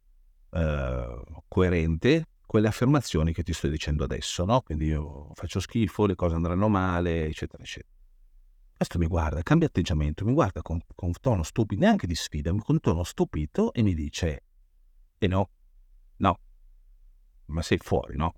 eh, 0.55 1.21
coerente 1.47 2.27
quelle 2.45 2.67
affermazioni 2.67 3.33
che 3.33 3.43
ti 3.43 3.51
sto 3.51 3.67
dicendo 3.67 4.03
adesso, 4.05 4.45
no? 4.45 4.61
Quindi 4.61 4.85
io 4.85 5.31
faccio 5.33 5.59
schifo, 5.59 6.05
le 6.05 6.15
cose 6.15 6.35
andranno 6.35 6.69
male, 6.69 7.25
eccetera, 7.25 7.61
eccetera. 7.61 7.93
Questo 8.77 8.97
mi 8.97 9.07
guarda, 9.07 9.41
cambia 9.41 9.67
atteggiamento, 9.67 10.25
mi 10.25 10.33
guarda 10.33 10.61
con, 10.61 10.79
con 10.95 11.11
tono 11.19 11.43
stupido, 11.43 11.81
neanche 11.81 12.07
di 12.07 12.15
sfida, 12.15 12.53
con 12.53 12.79
tono 12.79 13.03
stupito 13.03 13.73
e 13.73 13.81
mi 13.81 13.93
dice, 13.93 14.29
e 14.29 14.43
eh 15.17 15.27
no, 15.27 15.49
no, 16.17 16.39
ma 17.47 17.61
sei 17.61 17.77
fuori, 17.77 18.15
no? 18.15 18.33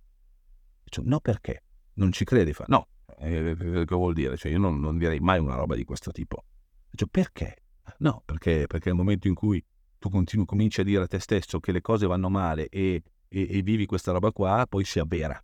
Dico, 0.84 1.02
no 1.06 1.20
perché? 1.20 1.64
Non 1.94 2.12
ci 2.12 2.24
credi? 2.24 2.54
Fa, 2.54 2.66
no, 2.68 2.88
eh, 3.20 3.56
che 3.58 3.96
vuol 3.96 4.14
dire? 4.14 4.38
Cioè 4.38 4.52
io 4.52 4.60
non, 4.60 4.80
non, 4.80 4.98
direi 4.98 5.20
mai 5.20 5.40
una 5.40 5.56
roba 5.56 5.76
di 5.76 5.84
questo 5.84 6.12
tipo. 6.12 6.44
Dico, 6.90 7.08
perché? 7.08 7.64
No, 8.00 8.22
perché, 8.26 8.66
perché 8.68 8.90
nel 8.90 8.98
momento 8.98 9.28
in 9.28 9.34
cui 9.34 9.64
tu 10.00 10.10
continui, 10.10 10.46
cominci 10.46 10.82
a 10.82 10.84
dire 10.84 11.04
a 11.04 11.08
te 11.08 11.20
stesso 11.20 11.60
che 11.60 11.72
le 11.72 11.82
cose 11.82 12.08
vanno 12.08 12.30
male 12.30 12.68
e, 12.70 13.04
e, 13.28 13.48
e 13.50 13.62
vivi 13.62 13.86
questa 13.86 14.12
roba 14.12 14.32
qua, 14.32 14.66
poi 14.68 14.84
si 14.84 15.00
avvera. 15.00 15.42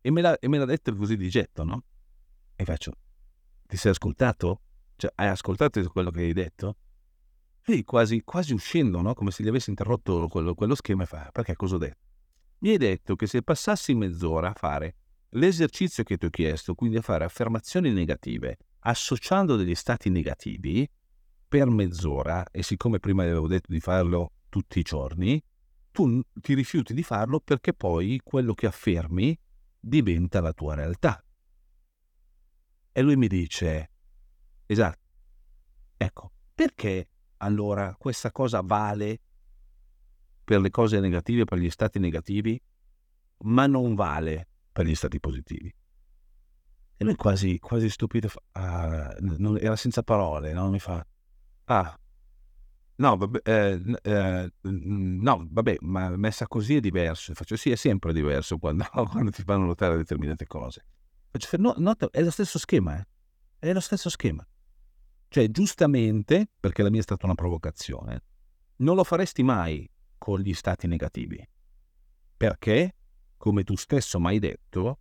e, 0.00 0.10
me 0.10 0.20
l'ha, 0.20 0.38
e 0.38 0.48
me 0.48 0.58
l'ha 0.58 0.64
detto 0.64 0.94
così 0.94 1.16
di 1.16 1.28
getto, 1.28 1.64
no? 1.64 1.84
E 2.56 2.64
faccio, 2.64 2.92
ti 3.66 3.76
sei 3.76 3.92
ascoltato? 3.92 4.60
Cioè, 4.96 5.12
hai 5.16 5.28
ascoltato 5.28 5.82
quello 5.90 6.10
che 6.10 6.20
hai 6.20 6.32
detto? 6.32 6.76
E 7.66 7.84
quasi, 7.84 8.22
quasi 8.22 8.52
uscendo, 8.52 9.00
no? 9.00 9.14
Come 9.14 9.30
se 9.30 9.42
gli 9.42 9.48
avessi 9.48 9.70
interrotto 9.70 10.28
quello, 10.28 10.54
quello 10.54 10.74
schema 10.74 11.04
e 11.04 11.06
fa, 11.06 11.30
perché 11.32 11.54
cosa 11.56 11.76
ho 11.76 11.78
detto? 11.78 12.02
Mi 12.58 12.70
hai 12.70 12.76
detto 12.78 13.16
che 13.16 13.26
se 13.26 13.42
passassi 13.42 13.94
mezz'ora 13.94 14.50
a 14.50 14.54
fare 14.54 14.96
l'esercizio 15.30 16.02
che 16.04 16.16
ti 16.16 16.26
ho 16.26 16.30
chiesto, 16.30 16.74
quindi 16.74 16.96
a 16.96 17.02
fare 17.02 17.24
affermazioni 17.24 17.90
negative, 17.90 18.58
associando 18.80 19.56
degli 19.56 19.74
stati 19.74 20.10
negativi, 20.10 20.88
per 21.54 21.68
mezz'ora 21.68 22.50
e 22.50 22.64
siccome 22.64 22.98
prima 22.98 23.22
avevo 23.22 23.46
detto 23.46 23.70
di 23.70 23.78
farlo 23.78 24.32
tutti 24.48 24.80
i 24.80 24.82
giorni, 24.82 25.40
tu 25.92 26.20
ti 26.32 26.52
rifiuti 26.52 26.92
di 26.92 27.04
farlo 27.04 27.38
perché 27.38 27.72
poi 27.72 28.20
quello 28.24 28.54
che 28.54 28.66
affermi 28.66 29.38
diventa 29.78 30.40
la 30.40 30.52
tua 30.52 30.74
realtà. 30.74 31.24
E 32.90 33.02
lui 33.02 33.14
mi 33.14 33.28
dice, 33.28 33.90
esatto, 34.66 34.98
ecco, 35.96 36.32
perché 36.52 37.08
allora 37.36 37.94
questa 37.96 38.32
cosa 38.32 38.60
vale 38.60 39.20
per 40.42 40.60
le 40.60 40.70
cose 40.70 40.98
negative, 40.98 41.44
per 41.44 41.58
gli 41.58 41.70
stati 41.70 42.00
negativi, 42.00 42.60
ma 43.44 43.68
non 43.68 43.94
vale 43.94 44.48
per 44.72 44.86
gli 44.86 44.94
stati 44.96 45.20
positivi? 45.20 45.72
E 46.96 47.04
lui 47.04 47.14
quasi, 47.14 47.60
quasi 47.60 47.88
stupito, 47.88 48.28
ah, 48.54 49.14
non, 49.20 49.56
era 49.56 49.76
senza 49.76 50.02
parole, 50.02 50.52
no? 50.52 50.68
mi 50.68 50.80
fa, 50.80 51.06
ah, 51.64 51.98
no, 52.96 53.16
vabbè, 53.16 53.40
eh, 53.44 53.98
eh, 54.02 54.52
no, 54.62 55.46
vabbè, 55.50 55.76
ma 55.80 56.16
messa 56.16 56.46
così 56.46 56.76
è 56.76 56.80
diverso. 56.80 57.34
Faccio, 57.34 57.56
sì, 57.56 57.70
è 57.70 57.76
sempre 57.76 58.12
diverso 58.12 58.58
quando, 58.58 58.84
quando 59.10 59.30
ti 59.30 59.42
fanno 59.42 59.64
notare 59.66 59.96
determinate 59.96 60.46
cose. 60.46 60.84
Faccio, 61.30 61.56
no, 61.56 61.74
no, 61.78 61.94
è 62.10 62.22
lo 62.22 62.30
stesso 62.30 62.58
schema, 62.58 62.98
eh? 62.98 63.06
è 63.58 63.72
lo 63.72 63.80
stesso 63.80 64.08
schema. 64.08 64.46
Cioè, 65.28 65.50
giustamente, 65.50 66.48
perché 66.60 66.82
la 66.82 66.90
mia 66.90 67.00
è 67.00 67.02
stata 67.02 67.26
una 67.26 67.34
provocazione, 67.34 68.22
non 68.76 68.96
lo 68.96 69.04
faresti 69.04 69.42
mai 69.42 69.88
con 70.16 70.40
gli 70.40 70.54
stati 70.54 70.86
negativi. 70.86 71.44
Perché, 72.36 72.94
come 73.36 73.64
tu 73.64 73.76
stesso 73.76 74.20
mi 74.20 74.28
hai 74.28 74.38
detto, 74.38 74.98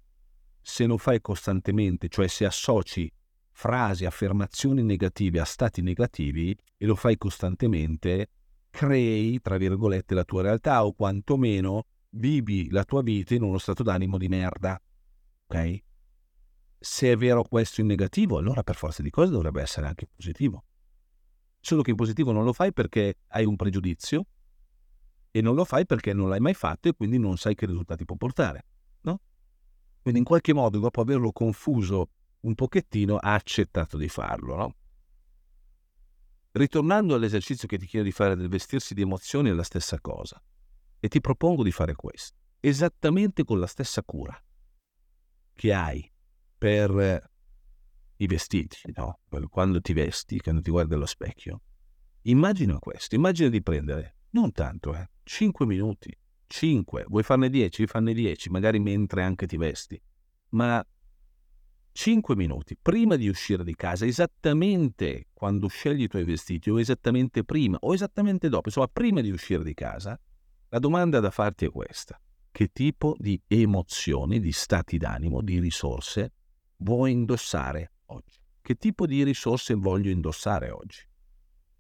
se 0.61 0.85
lo 0.85 0.97
fai 0.97 1.21
costantemente, 1.21 2.07
cioè 2.07 2.27
se 2.27 2.45
associ 2.45 3.11
frasi, 3.53 4.05
affermazioni 4.05 4.83
negative 4.83 5.39
a 5.39 5.45
stati 5.45 5.81
negativi 5.81 6.57
e 6.77 6.85
lo 6.85 6.95
fai 6.95 7.17
costantemente, 7.17 8.29
crei, 8.69 9.39
tra 9.39 9.57
virgolette, 9.57 10.13
la 10.13 10.25
tua 10.25 10.41
realtà 10.41 10.85
o 10.85 10.93
quantomeno 10.93 11.85
vivi 12.15 12.69
la 12.69 12.83
tua 12.83 13.01
vita 13.01 13.33
in 13.33 13.43
uno 13.43 13.57
stato 13.57 13.83
d'animo 13.83 14.17
di 14.17 14.27
merda. 14.27 14.79
Ok? 15.45 15.77
Se 16.79 17.11
è 17.11 17.15
vero 17.15 17.43
questo 17.43 17.81
in 17.81 17.87
negativo, 17.87 18.37
allora 18.37 18.63
per 18.63 18.75
forza 18.75 19.01
di 19.01 19.09
cose 19.09 19.31
dovrebbe 19.31 19.61
essere 19.61 19.87
anche 19.87 20.07
positivo. 20.13 20.65
Solo 21.59 21.81
che 21.81 21.91
in 21.91 21.95
positivo 21.95 22.31
non 22.31 22.43
lo 22.43 22.51
fai 22.51 22.73
perché 22.73 23.19
hai 23.27 23.45
un 23.45 23.55
pregiudizio 23.55 24.25
e 25.31 25.41
non 25.41 25.55
lo 25.55 25.63
fai 25.63 25.85
perché 25.85 26.13
non 26.13 26.27
l'hai 26.27 26.41
mai 26.41 26.53
fatto 26.53 26.89
e 26.89 26.93
quindi 26.93 27.17
non 27.17 27.37
sai 27.37 27.55
che 27.55 27.65
risultati 27.65 28.03
può 28.03 28.17
portare. 28.17 28.65
Quindi 30.03 30.19
in 30.19 30.25
qualche 30.25 30.53
modo, 30.53 30.79
dopo 30.79 30.99
averlo 30.99 31.31
confuso 31.31 32.09
un 32.43 32.55
pochettino, 32.55 33.17
ha 33.17 33.33
accettato 33.33 33.97
di 33.97 34.07
farlo. 34.07 34.55
No? 34.55 34.75
Ritornando 36.51 37.15
all'esercizio 37.15 37.67
che 37.67 37.77
ti 37.77 37.85
chiedo 37.85 38.05
di 38.05 38.11
fare 38.11 38.35
del 38.35 38.47
vestirsi 38.47 38.93
di 38.93 39.01
emozioni 39.01 39.49
è 39.49 39.53
la 39.53 39.63
stessa 39.63 39.99
cosa. 39.99 40.41
E 40.99 41.07
ti 41.07 41.19
propongo 41.19 41.63
di 41.63 41.71
fare 41.71 41.95
questo, 41.95 42.37
esattamente 42.59 43.43
con 43.43 43.59
la 43.59 43.67
stessa 43.67 44.03
cura 44.03 44.41
che 45.53 45.73
hai 45.73 46.09
per 46.57 47.29
i 48.17 48.27
vestiti, 48.27 48.77
no? 48.95 49.19
quando 49.49 49.81
ti 49.81 49.93
vesti, 49.93 50.39
quando 50.39 50.61
ti 50.61 50.71
guardi 50.71 50.93
allo 50.93 51.05
specchio. 51.05 51.61
Immagina 52.23 52.79
questo, 52.79 53.15
immagina 53.15 53.49
di 53.49 53.61
prendere, 53.61 54.17
non 54.29 54.51
tanto, 54.51 54.95
eh, 54.95 55.09
5 55.23 55.65
minuti, 55.65 56.15
5, 56.47 57.05
vuoi 57.09 57.23
farne 57.23 57.49
10, 57.49 57.85
farne 57.85 58.13
10, 58.13 58.49
magari 58.49 58.79
mentre 58.79 59.23
anche 59.23 59.45
ti 59.45 59.57
vesti, 59.57 60.01
ma 60.49 60.85
5 61.93 62.35
minuti 62.35 62.75
prima 62.75 63.15
di 63.15 63.27
uscire 63.29 63.63
di 63.63 63.75
casa, 63.75 64.05
esattamente 64.05 65.27
quando 65.31 65.67
scegli 65.67 66.03
i 66.03 66.07
tuoi 66.07 66.23
vestiti, 66.23 66.71
o 66.71 66.79
esattamente 66.79 67.43
prima, 67.43 67.77
o 67.81 67.93
esattamente 67.93 68.49
dopo, 68.49 68.67
insomma, 68.67 68.87
prima 68.91 69.21
di 69.21 69.29
uscire 69.29 69.63
di 69.63 69.75
casa, 69.75 70.19
la 70.69 70.79
domanda 70.79 71.19
da 71.19 71.29
farti 71.29 71.65
è 71.65 71.69
questa. 71.69 72.19
Che 72.51 72.71
tipo 72.73 73.15
di 73.17 73.39
emozioni, 73.47 74.39
di 74.39 74.51
stati 74.51 74.97
d'animo, 74.97 75.41
di 75.41 75.59
risorse 75.59 76.33
vuoi 76.77 77.11
indossare 77.11 77.93
oggi? 78.07 78.39
Che 78.59 78.75
tipo 78.75 79.05
di 79.05 79.23
risorse 79.23 79.75
voglio 79.75 80.09
indossare 80.09 80.71
oggi? 80.71 81.07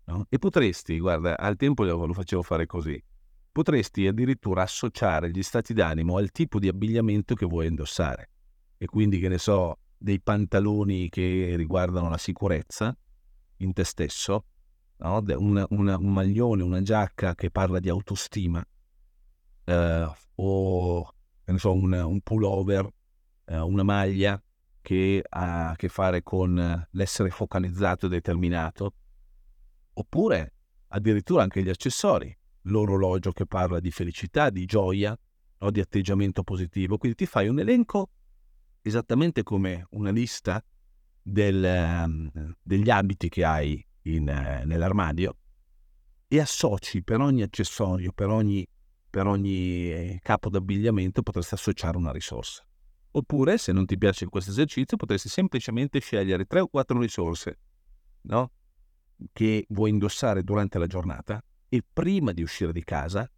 No? 0.05 0.27
E 0.29 0.37
potresti, 0.37 0.99
guarda, 0.99 1.37
al 1.37 1.55
tempo 1.55 1.83
lo 1.83 2.13
facevo 2.13 2.43
fare 2.43 2.67
così, 2.67 3.01
potresti 3.51 4.05
addirittura 4.05 4.61
associare 4.61 5.31
gli 5.31 5.41
stati 5.41 5.73
d'animo 5.73 6.17
al 6.17 6.31
tipo 6.31 6.59
di 6.59 6.67
abbigliamento 6.67 7.33
che 7.33 7.45
vuoi 7.47 7.67
indossare. 7.67 8.29
E 8.77 8.85
quindi, 8.85 9.19
che 9.19 9.29
ne 9.29 9.37
so, 9.37 9.79
dei 10.03 10.19
pantaloni 10.19 11.07
che 11.07 11.53
riguardano 11.55 12.09
la 12.09 12.17
sicurezza 12.17 12.93
in 13.57 13.71
te 13.71 13.85
stesso, 13.85 14.45
no? 14.97 15.23
una, 15.37 15.65
una, 15.69 15.97
un 15.97 16.11
maglione, 16.11 16.61
una 16.61 16.81
giacca 16.81 17.35
che 17.35 17.49
parla 17.49 17.79
di 17.79 17.87
autostima, 17.87 18.61
eh, 19.63 20.11
o 20.35 21.13
so, 21.55 21.71
un, 21.71 21.93
un, 21.93 22.19
pullover, 22.19 22.85
eh, 23.45 23.57
una 23.57 23.83
maglia 23.83 24.43
che 24.81 25.23
ha 25.25 25.69
a 25.69 25.75
che 25.77 25.87
fare 25.87 26.21
con 26.21 26.85
l'essere 26.91 27.29
focalizzato 27.29 28.07
e 28.07 28.09
determinato, 28.09 28.95
oppure 29.93 30.53
addirittura 30.89 31.43
anche 31.43 31.63
gli 31.63 31.69
accessori 31.69 32.37
l'orologio 32.63 33.31
che 33.31 33.45
parla 33.45 33.79
di 33.79 33.89
felicità, 33.89 34.49
di 34.49 34.65
gioia 34.65 35.17
o 35.59 35.71
di 35.71 35.79
atteggiamento 35.79 36.43
positivo. 36.43 36.97
Quindi 36.97 37.15
ti 37.15 37.25
fai 37.25 37.47
un 37.47 37.59
elenco 37.59 38.09
esattamente 38.83 39.41
come 39.41 39.87
una 39.91 40.11
lista 40.11 40.63
del, 41.21 41.63
um, 42.05 42.29
degli 42.61 42.89
abiti 42.89 43.29
che 43.29 43.43
hai 43.43 43.83
in, 44.03 44.27
uh, 44.27 44.67
nell'armadio 44.67 45.37
e 46.27 46.39
associ 46.39 47.03
per 47.03 47.19
ogni 47.21 47.41
accessorio, 47.41 48.11
per 48.11 48.27
ogni, 48.27 48.67
per 49.09 49.25
ogni 49.27 49.91
eh, 49.91 50.19
capo 50.21 50.49
d'abbigliamento 50.49 51.21
potresti 51.21 51.53
associare 51.53 51.97
una 51.97 52.11
risorsa. 52.11 52.65
Oppure, 53.11 53.57
se 53.57 53.71
non 53.71 53.85
ti 53.85 53.97
piace 53.97 54.25
questo 54.25 54.51
esercizio, 54.51 54.97
potresti 54.97 55.29
semplicemente 55.29 55.99
scegliere 55.99 56.45
tre 56.45 56.59
o 56.59 56.67
quattro 56.67 56.99
risorse 56.99 57.59
no? 58.21 58.51
che 59.31 59.65
vuoi 59.69 59.91
indossare 59.91 60.43
durante 60.43 60.79
la 60.79 60.87
giornata 60.87 61.43
e 61.69 61.83
prima 61.91 62.31
di 62.31 62.41
uscire 62.41 62.71
di 62.71 62.83
casa 62.83 63.29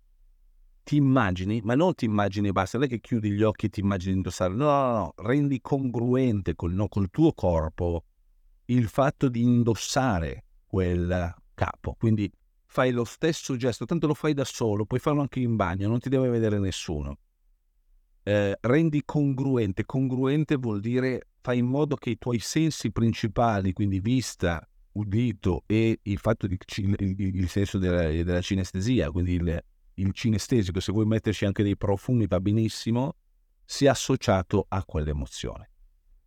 ti 0.85 0.97
immagini, 0.97 1.61
ma 1.63 1.73
non 1.73 1.95
ti 1.95 2.05
immagini 2.05 2.49
e 2.49 2.51
basta, 2.51 2.77
non 2.77 2.85
è 2.85 2.89
che 2.89 2.99
chiudi 2.99 3.31
gli 3.31 3.41
occhi 3.41 3.65
e 3.65 3.69
ti 3.69 3.79
immagini 3.79 4.11
di 4.11 4.17
indossare, 4.17 4.53
no, 4.53 4.65
no, 4.65 4.91
no, 4.93 5.13
rendi 5.17 5.59
congruente 5.59 6.53
col, 6.53 6.73
no, 6.73 6.87
col 6.87 7.09
tuo 7.09 7.33
corpo 7.33 8.03
il 8.65 8.87
fatto 8.87 9.27
di 9.27 9.41
indossare 9.41 10.45
quel 10.67 11.33
capo, 11.55 11.95
quindi 11.97 12.31
fai 12.67 12.91
lo 12.91 13.03
stesso 13.03 13.55
gesto, 13.55 13.85
tanto 13.85 14.05
lo 14.05 14.13
fai 14.13 14.33
da 14.33 14.45
solo, 14.45 14.85
puoi 14.85 14.99
farlo 14.99 15.21
anche 15.21 15.39
in 15.39 15.55
bagno, 15.55 15.87
non 15.87 15.99
ti 15.99 16.07
deve 16.07 16.29
vedere 16.29 16.59
nessuno. 16.59 17.17
Eh, 18.21 18.55
rendi 18.61 19.01
congruente, 19.03 19.85
congruente 19.85 20.55
vuol 20.55 20.81
dire 20.81 21.29
fai 21.41 21.59
in 21.59 21.65
modo 21.65 21.95
che 21.95 22.11
i 22.11 22.17
tuoi 22.19 22.37
sensi 22.37 22.91
principali, 22.91 23.73
quindi 23.73 23.99
vista, 23.99 24.67
udito 24.91 25.63
e 25.65 25.99
il 26.03 26.17
fatto 26.19 26.45
di 26.45 26.57
il, 26.77 27.15
il 27.17 27.49
senso 27.49 27.79
della, 27.79 28.07
della, 28.09 28.41
cinestesia, 28.41 29.09
quindi 29.09 29.33
il, 29.33 29.63
il 29.95 30.13
cinestesico, 30.13 30.79
se 30.79 30.91
vuoi 30.91 31.05
metterci 31.05 31.45
anche 31.45 31.63
dei 31.63 31.77
profumi 31.77 32.27
va 32.27 32.39
benissimo, 32.39 33.15
sia 33.63 33.91
associato 33.91 34.65
a 34.67 34.83
quell'emozione. 34.83 35.71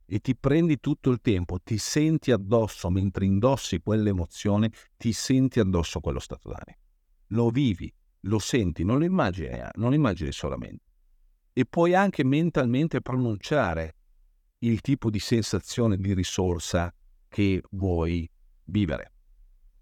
E 0.06 0.20
ti 0.20 0.34
prendi 0.36 0.80
tutto 0.80 1.10
il 1.10 1.20
tempo, 1.20 1.58
ti 1.60 1.76
senti 1.76 2.30
addosso 2.30 2.88
mentre 2.90 3.26
indossi 3.26 3.80
quell'emozione, 3.80 4.70
ti 4.96 5.12
senti 5.12 5.60
addosso 5.60 6.00
quello 6.00 6.18
stato 6.18 6.48
d'animo. 6.48 6.78
Lo 7.28 7.50
vivi, 7.50 7.92
lo 8.20 8.38
senti, 8.38 8.84
non 8.84 8.98
lo 8.98 9.04
immagini, 9.04 9.50
non 9.74 9.90
lo 9.90 9.94
immagini 9.94 10.32
solamente. 10.32 10.84
E 11.52 11.66
puoi 11.66 11.94
anche 11.94 12.24
mentalmente 12.24 13.02
pronunciare 13.02 13.96
il 14.60 14.80
tipo 14.80 15.10
di 15.10 15.18
sensazione 15.18 15.98
di 15.98 16.14
risorsa 16.14 16.92
che 17.28 17.62
vuoi 17.70 18.28
vivere. 18.64 19.12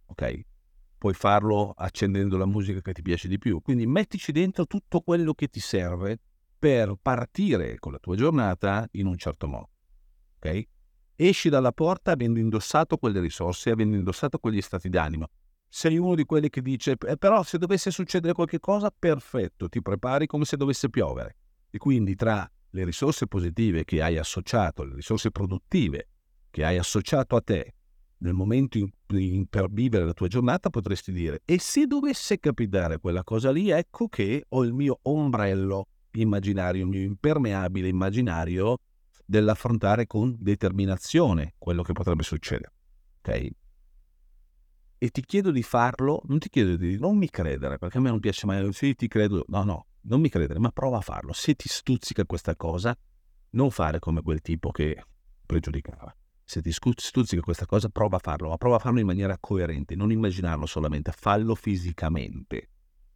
Ok? 0.07 0.41
Puoi 0.99 1.15
farlo 1.15 1.73
accendendo 1.77 2.37
la 2.37 2.47
musica 2.47 2.81
che 2.81 2.93
ti 2.93 3.03
piace 3.03 3.29
di 3.29 3.39
più. 3.39 3.61
Quindi 3.61 3.87
mettici 3.87 4.33
dentro 4.33 4.67
tutto 4.67 5.01
quello 5.01 5.35
che 5.35 5.49
ti 5.49 5.61
serve 5.61 6.19
per 6.59 6.95
partire 7.01 7.79
con 7.79 7.93
la 7.93 7.99
tua 7.99 8.17
giornata 8.17 8.87
in 8.93 9.07
un 9.07 9.17
certo 9.17 9.47
modo. 9.47 9.71
Ok? 10.37 10.63
Esci 11.15 11.49
dalla 11.49 11.73
porta 11.73 12.13
avendo 12.13 12.39
indossato 12.39 12.97
quelle 12.97 13.21
risorse, 13.21 13.71
avendo 13.71 13.97
indossato 13.97 14.39
quegli 14.39 14.61
stati 14.61 14.89
d'animo. 14.89 15.29
Sei 15.69 15.99
uno 15.99 16.15
di 16.15 16.25
quelli 16.25 16.49
che 16.49 16.63
dice, 16.63 16.97
eh, 17.07 17.17
però 17.17 17.43
se 17.43 17.59
dovesse 17.59 17.91
succedere 17.91 18.33
qualche 18.33 18.61
cosa, 18.61 18.91
perfetto, 18.97 19.69
ti 19.69 19.83
prepari 19.83 20.27
come 20.27 20.45
se 20.45 20.57
dovesse 20.57 20.89
piovere. 20.89 21.37
E 21.71 21.79
quindi 21.79 22.15
tra 22.15 22.51
le 22.71 22.85
risorse 22.85 23.27
positive 23.27 23.85
che 23.85 24.03
hai 24.03 24.19
associato, 24.19 24.85
le 24.85 24.95
risorse 24.95 25.31
produttive 25.31 26.09
che 26.51 26.65
hai 26.65 26.79
associato 26.79 27.37
a 27.37 27.41
te 27.41 27.76
nel 28.19 28.33
momento 28.33 28.79
in, 28.79 28.89
in, 29.11 29.47
per 29.47 29.71
vivere 29.71 30.05
la 30.05 30.13
tua 30.13 30.29
giornata 30.29 30.71
potresti 30.71 31.13
dire 31.13 31.43
e 31.45 31.59
se 31.59 31.87
dovesse 31.87 32.39
capitare 32.39 32.99
quella 32.99 33.23
cosa 33.23 33.51
lì 33.51 33.71
ecco 33.71 34.09
che 34.09 34.45
ho 34.49 34.65
il 34.65 34.73
mio 34.73 34.99
ombrello 35.03 35.89
immaginario, 36.13 36.83
il 36.83 36.89
mio 36.89 37.03
impermeabile 37.03 37.89
immaginario 37.89 38.79
dell'affrontare 39.25 40.07
con 40.07 40.35
determinazione 40.39 41.55
quello 41.59 41.83
che 41.83 41.93
potrebbe 41.93 42.23
succedere. 42.23 42.73
Ok? 43.19 43.49
E 44.99 45.09
ti 45.11 45.21
chiedo 45.23 45.51
di 45.51 45.63
farlo, 45.63 46.23
non 46.27 46.39
ti 46.39 46.49
chiedo 46.49 46.77
di 46.77 46.99
non 46.99 47.19
mi 47.19 47.29
credere, 47.29 47.77
perché 47.77 47.99
a 47.99 48.01
me 48.01 48.09
non 48.09 48.21
piace 48.21 48.47
mai, 48.47 48.73
sì 48.73 48.95
ti 48.95 49.09
credo, 49.09 49.45
no 49.49 49.63
no, 49.63 49.87
non 50.03 50.21
mi 50.21 50.31
credere, 50.31 50.59
ma 50.59 50.71
prova 50.71 50.99
a 50.99 51.03
farlo. 51.03 51.35
Se 51.35 51.55
ti 51.55 51.69
stuzzica 51.69 52.25
questa 52.25 52.57
cosa, 52.57 52.97
Non 53.51 53.71
fare 53.71 53.99
come 54.01 54.21
quel 54.21 54.43
tipo 54.43 54.71
che 54.71 55.03
pregiudicava. 55.47 56.15
Se 56.49 56.63
ti 56.63 56.71
stuzzica 56.71 57.43
questa 57.43 57.67
cosa, 57.67 57.89
prova 57.89 58.19
a 58.19 58.21
farlo, 58.21 58.51
ma 58.51 58.57
prova 58.57 58.77
a 58.77 58.79
farlo 58.79 59.01
in 59.01 59.07
maniera 59.07 59.37
coerente, 59.37 59.97
non 59.97 60.13
immaginarlo 60.13 60.65
solamente, 60.65 61.11
fallo 61.11 61.57
fisicamente. 61.57 62.69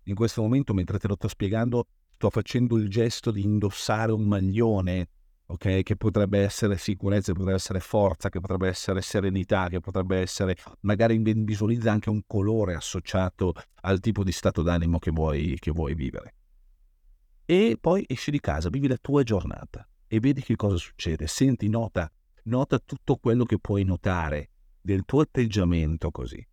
In 0.04 0.16
questo 0.16 0.42
momento, 0.42 0.74
mentre 0.74 0.98
te 0.98 1.06
lo 1.06 1.14
sto 1.14 1.28
spiegando, 1.28 1.86
sto 2.16 2.28
facendo 2.28 2.76
il 2.76 2.88
gesto 2.88 3.30
di 3.30 3.44
indossare 3.44 4.10
un 4.10 4.24
maglione, 4.24 5.08
ok? 5.46 5.84
Che 5.84 5.94
potrebbe 5.94 6.40
essere 6.40 6.76
sicurezza, 6.76 7.30
che 7.30 7.38
potrebbe 7.38 7.56
essere 7.56 7.78
forza, 7.78 8.28
che 8.30 8.40
potrebbe 8.40 8.66
essere 8.66 9.00
serenità, 9.00 9.68
che 9.68 9.78
potrebbe 9.78 10.18
essere, 10.18 10.56
magari 10.80 11.16
visualizza 11.18 11.92
anche 11.92 12.10
un 12.10 12.22
colore 12.26 12.74
associato 12.74 13.54
al 13.82 14.00
tipo 14.00 14.24
di 14.24 14.32
stato 14.32 14.62
d'animo 14.62 14.98
che 14.98 15.12
vuoi, 15.12 15.56
che 15.60 15.70
vuoi 15.70 15.94
vivere. 15.94 16.34
E 17.44 17.78
poi 17.80 18.04
esci 18.08 18.32
di 18.32 18.40
casa, 18.40 18.70
vivi 18.70 18.88
la 18.88 18.98
tua 19.00 19.22
giornata 19.22 19.88
e 20.08 20.18
vedi 20.18 20.42
che 20.42 20.56
cosa 20.56 20.76
succede. 20.76 21.28
Senti, 21.28 21.68
nota, 21.68 22.10
nota 22.44 22.78
tutto 22.78 23.16
quello 23.16 23.44
che 23.44 23.58
puoi 23.58 23.84
notare 23.84 24.50
del 24.80 25.04
tuo 25.04 25.20
atteggiamento 25.20 26.10
così. 26.10 26.44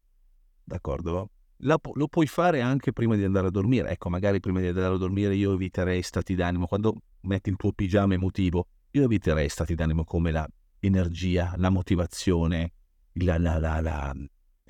D'accordo? 0.63 1.31
La, 1.61 1.79
lo 1.93 2.07
puoi 2.07 2.27
fare 2.27 2.61
anche 2.61 2.93
prima 2.93 3.15
di 3.15 3.23
andare 3.23 3.47
a 3.47 3.51
dormire. 3.51 3.89
Ecco, 3.89 4.09
magari 4.09 4.39
prima 4.39 4.59
di 4.59 4.67
andare 4.67 4.93
a 4.93 4.97
dormire 4.97 5.35
io 5.35 5.53
eviterei 5.53 6.01
stati 6.01 6.35
d'animo. 6.35 6.67
Quando 6.67 6.95
metti 7.21 7.49
il 7.49 7.55
tuo 7.55 7.71
pigiama 7.71 8.13
emotivo, 8.13 8.67
io 8.91 9.03
eviterei 9.03 9.49
stati 9.49 9.73
d'animo 9.73 10.03
come 10.03 10.31
la 10.31 10.47
energia, 10.79 11.53
la 11.57 11.69
motivazione, 11.69 12.73
la, 13.13 13.37
la, 13.37 13.57
la 13.57 14.15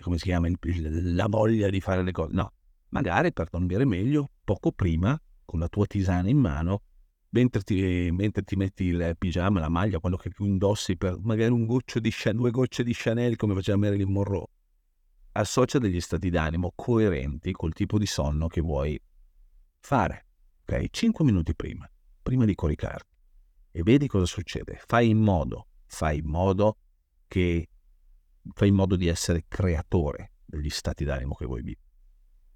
come 0.01 0.17
si 0.17 0.23
chiama, 0.23 0.47
la 0.49 1.27
voglia 1.27 1.69
di 1.69 1.81
fare 1.81 2.03
le 2.03 2.11
cose. 2.11 2.33
No, 2.33 2.51
magari 2.89 3.33
per 3.33 3.49
dormire 3.49 3.85
meglio, 3.85 4.29
poco 4.43 4.71
prima, 4.71 5.19
con 5.43 5.59
la 5.59 5.67
tua 5.67 5.85
tisana 5.85 6.29
in 6.29 6.37
mano, 6.37 6.83
mentre 7.37 7.61
ti, 7.61 8.09
mentre 8.11 8.41
ti 8.41 8.55
metti 8.55 8.85
il 8.85 9.15
pigiama, 9.15 9.59
la 9.59 9.69
maglia, 9.69 9.99
quello 9.99 10.17
che 10.17 10.29
più 10.29 10.45
indossi 10.45 10.97
per 10.97 11.19
magari 11.21 11.51
un 11.51 11.67
goccio 11.67 11.99
di 11.99 12.11
due 12.33 12.49
gocce 12.49 12.83
di 12.83 12.93
Chanel 12.95 13.35
come 13.35 13.53
faceva 13.53 13.77
Marilyn 13.77 14.11
Monroe, 14.11 14.47
associa 15.33 15.77
degli 15.77 16.01
stati 16.01 16.31
d'animo 16.31 16.73
coerenti 16.75 17.51
col 17.51 17.73
tipo 17.73 17.99
di 17.99 18.07
sonno 18.07 18.47
che 18.47 18.61
vuoi 18.61 18.99
fare. 19.79 20.25
Ok? 20.63 20.89
5 20.89 21.23
minuti 21.23 21.55
prima, 21.55 21.87
prima 22.23 22.43
di 22.45 22.55
coricarti. 22.55 23.15
E 23.71 23.83
vedi 23.83 24.07
cosa 24.07 24.25
succede. 24.25 24.81
Fai 24.87 25.09
in 25.09 25.19
modo, 25.19 25.67
fai 25.85 26.17
in 26.17 26.25
modo 26.25 26.77
che 27.27 27.69
fai 28.53 28.69
in 28.69 28.75
modo 28.75 28.95
di 28.95 29.07
essere 29.07 29.45
creatore 29.47 30.31
degli 30.43 30.69
stati 30.69 31.03
d'animo 31.03 31.35
che 31.35 31.45
vuoi 31.45 31.61
vivere. 31.61 31.85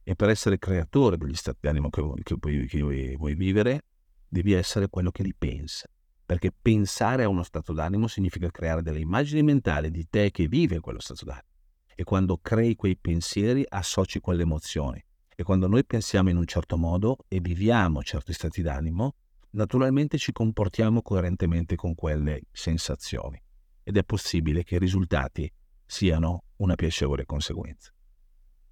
E 0.01 0.15
per 0.15 0.29
essere 0.29 0.57
creatore 0.57 1.17
degli 1.17 1.35
stati 1.35 1.59
d'animo 1.61 1.91
che 1.91 2.01
vuoi, 2.01 2.23
che 2.23 2.35
vuoi, 2.39 2.65
che 2.65 3.15
vuoi 3.15 3.35
vivere, 3.35 3.83
devi 4.31 4.53
essere 4.53 4.87
quello 4.87 5.11
che 5.11 5.23
li 5.23 5.35
pensa. 5.37 5.89
Perché 6.25 6.53
pensare 6.53 7.23
a 7.23 7.27
uno 7.27 7.43
stato 7.43 7.73
d'animo 7.73 8.07
significa 8.07 8.49
creare 8.49 8.81
delle 8.81 8.99
immagini 8.99 9.43
mentali 9.43 9.91
di 9.91 10.07
te 10.09 10.31
che 10.31 10.47
vive 10.47 10.79
quello 10.79 11.01
stato 11.01 11.25
d'animo. 11.25 11.49
E 11.93 12.03
quando 12.05 12.37
crei 12.37 12.75
quei 12.75 12.95
pensieri 12.95 13.65
associ 13.67 14.21
quelle 14.21 14.43
emozioni. 14.43 15.03
E 15.35 15.43
quando 15.43 15.67
noi 15.67 15.83
pensiamo 15.85 16.29
in 16.29 16.37
un 16.37 16.45
certo 16.45 16.77
modo 16.77 17.17
e 17.27 17.41
viviamo 17.41 18.01
certi 18.03 18.31
stati 18.31 18.61
d'animo, 18.61 19.15
naturalmente 19.51 20.17
ci 20.17 20.31
comportiamo 20.31 21.01
coerentemente 21.01 21.75
con 21.75 21.93
quelle 21.93 22.43
sensazioni. 22.51 23.41
Ed 23.83 23.97
è 23.97 24.03
possibile 24.05 24.63
che 24.63 24.75
i 24.75 24.79
risultati 24.79 25.51
siano 25.85 26.45
una 26.57 26.75
piacevole 26.75 27.25
conseguenza. 27.25 27.91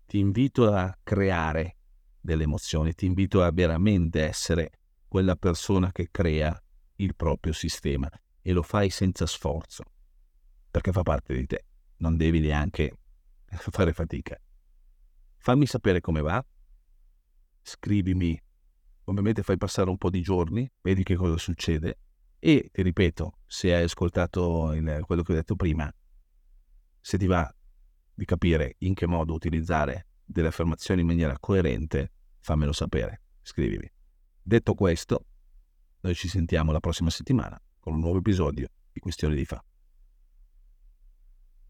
Ti 0.05 0.17
invito 0.17 0.71
a 0.71 0.97
creare 1.03 1.75
delle 2.21 2.43
emozioni, 2.43 2.93
ti 2.93 3.05
invito 3.05 3.43
a 3.43 3.51
veramente 3.51 4.23
essere 4.23 4.78
quella 5.09 5.35
persona 5.35 5.91
che 5.91 6.07
crea 6.09 6.57
il 6.97 7.15
proprio 7.15 7.51
sistema 7.51 8.09
e 8.41 8.53
lo 8.53 8.61
fai 8.61 8.89
senza 8.89 9.25
sforzo, 9.25 9.83
perché 10.71 10.93
fa 10.93 11.01
parte 11.01 11.33
di 11.33 11.45
te, 11.45 11.65
non 11.97 12.15
devi 12.15 12.39
neanche 12.39 12.93
fare 13.49 13.91
fatica. 13.91 14.39
Fammi 15.37 15.65
sapere 15.65 15.99
come 15.99 16.21
va, 16.21 16.45
scrivimi, 17.61 18.39
ovviamente 19.05 19.43
fai 19.43 19.57
passare 19.57 19.89
un 19.89 19.97
po' 19.97 20.09
di 20.09 20.21
giorni, 20.21 20.69
vedi 20.81 21.03
che 21.03 21.15
cosa 21.15 21.37
succede 21.37 21.99
e 22.37 22.69
ti 22.71 22.81
ripeto, 22.83 23.39
se 23.47 23.73
hai 23.73 23.83
ascoltato 23.83 24.71
il, 24.73 25.01
quello 25.05 25.23
che 25.23 25.31
ho 25.31 25.35
detto 25.35 25.55
prima, 25.55 25.91
se 27.01 27.17
ti 27.17 27.25
va 27.25 27.53
di 28.13 28.25
capire 28.25 28.75
in 28.79 28.93
che 28.93 29.07
modo 29.07 29.33
utilizzare 29.33 30.07
delle 30.23 30.49
affermazioni 30.49 31.01
in 31.01 31.07
maniera 31.07 31.39
coerente, 31.39 32.11
fammelo 32.39 32.71
sapere, 32.71 33.23
scrivimi. 33.41 33.89
Detto 34.49 34.73
questo, 34.73 35.25
noi 35.99 36.15
ci 36.15 36.27
sentiamo 36.27 36.71
la 36.71 36.79
prossima 36.79 37.11
settimana 37.11 37.61
con 37.79 37.93
un 37.93 37.99
nuovo 37.99 38.17
episodio 38.17 38.67
di 38.91 38.99
Questioni 38.99 39.35
di 39.35 39.45
Fa. 39.45 39.63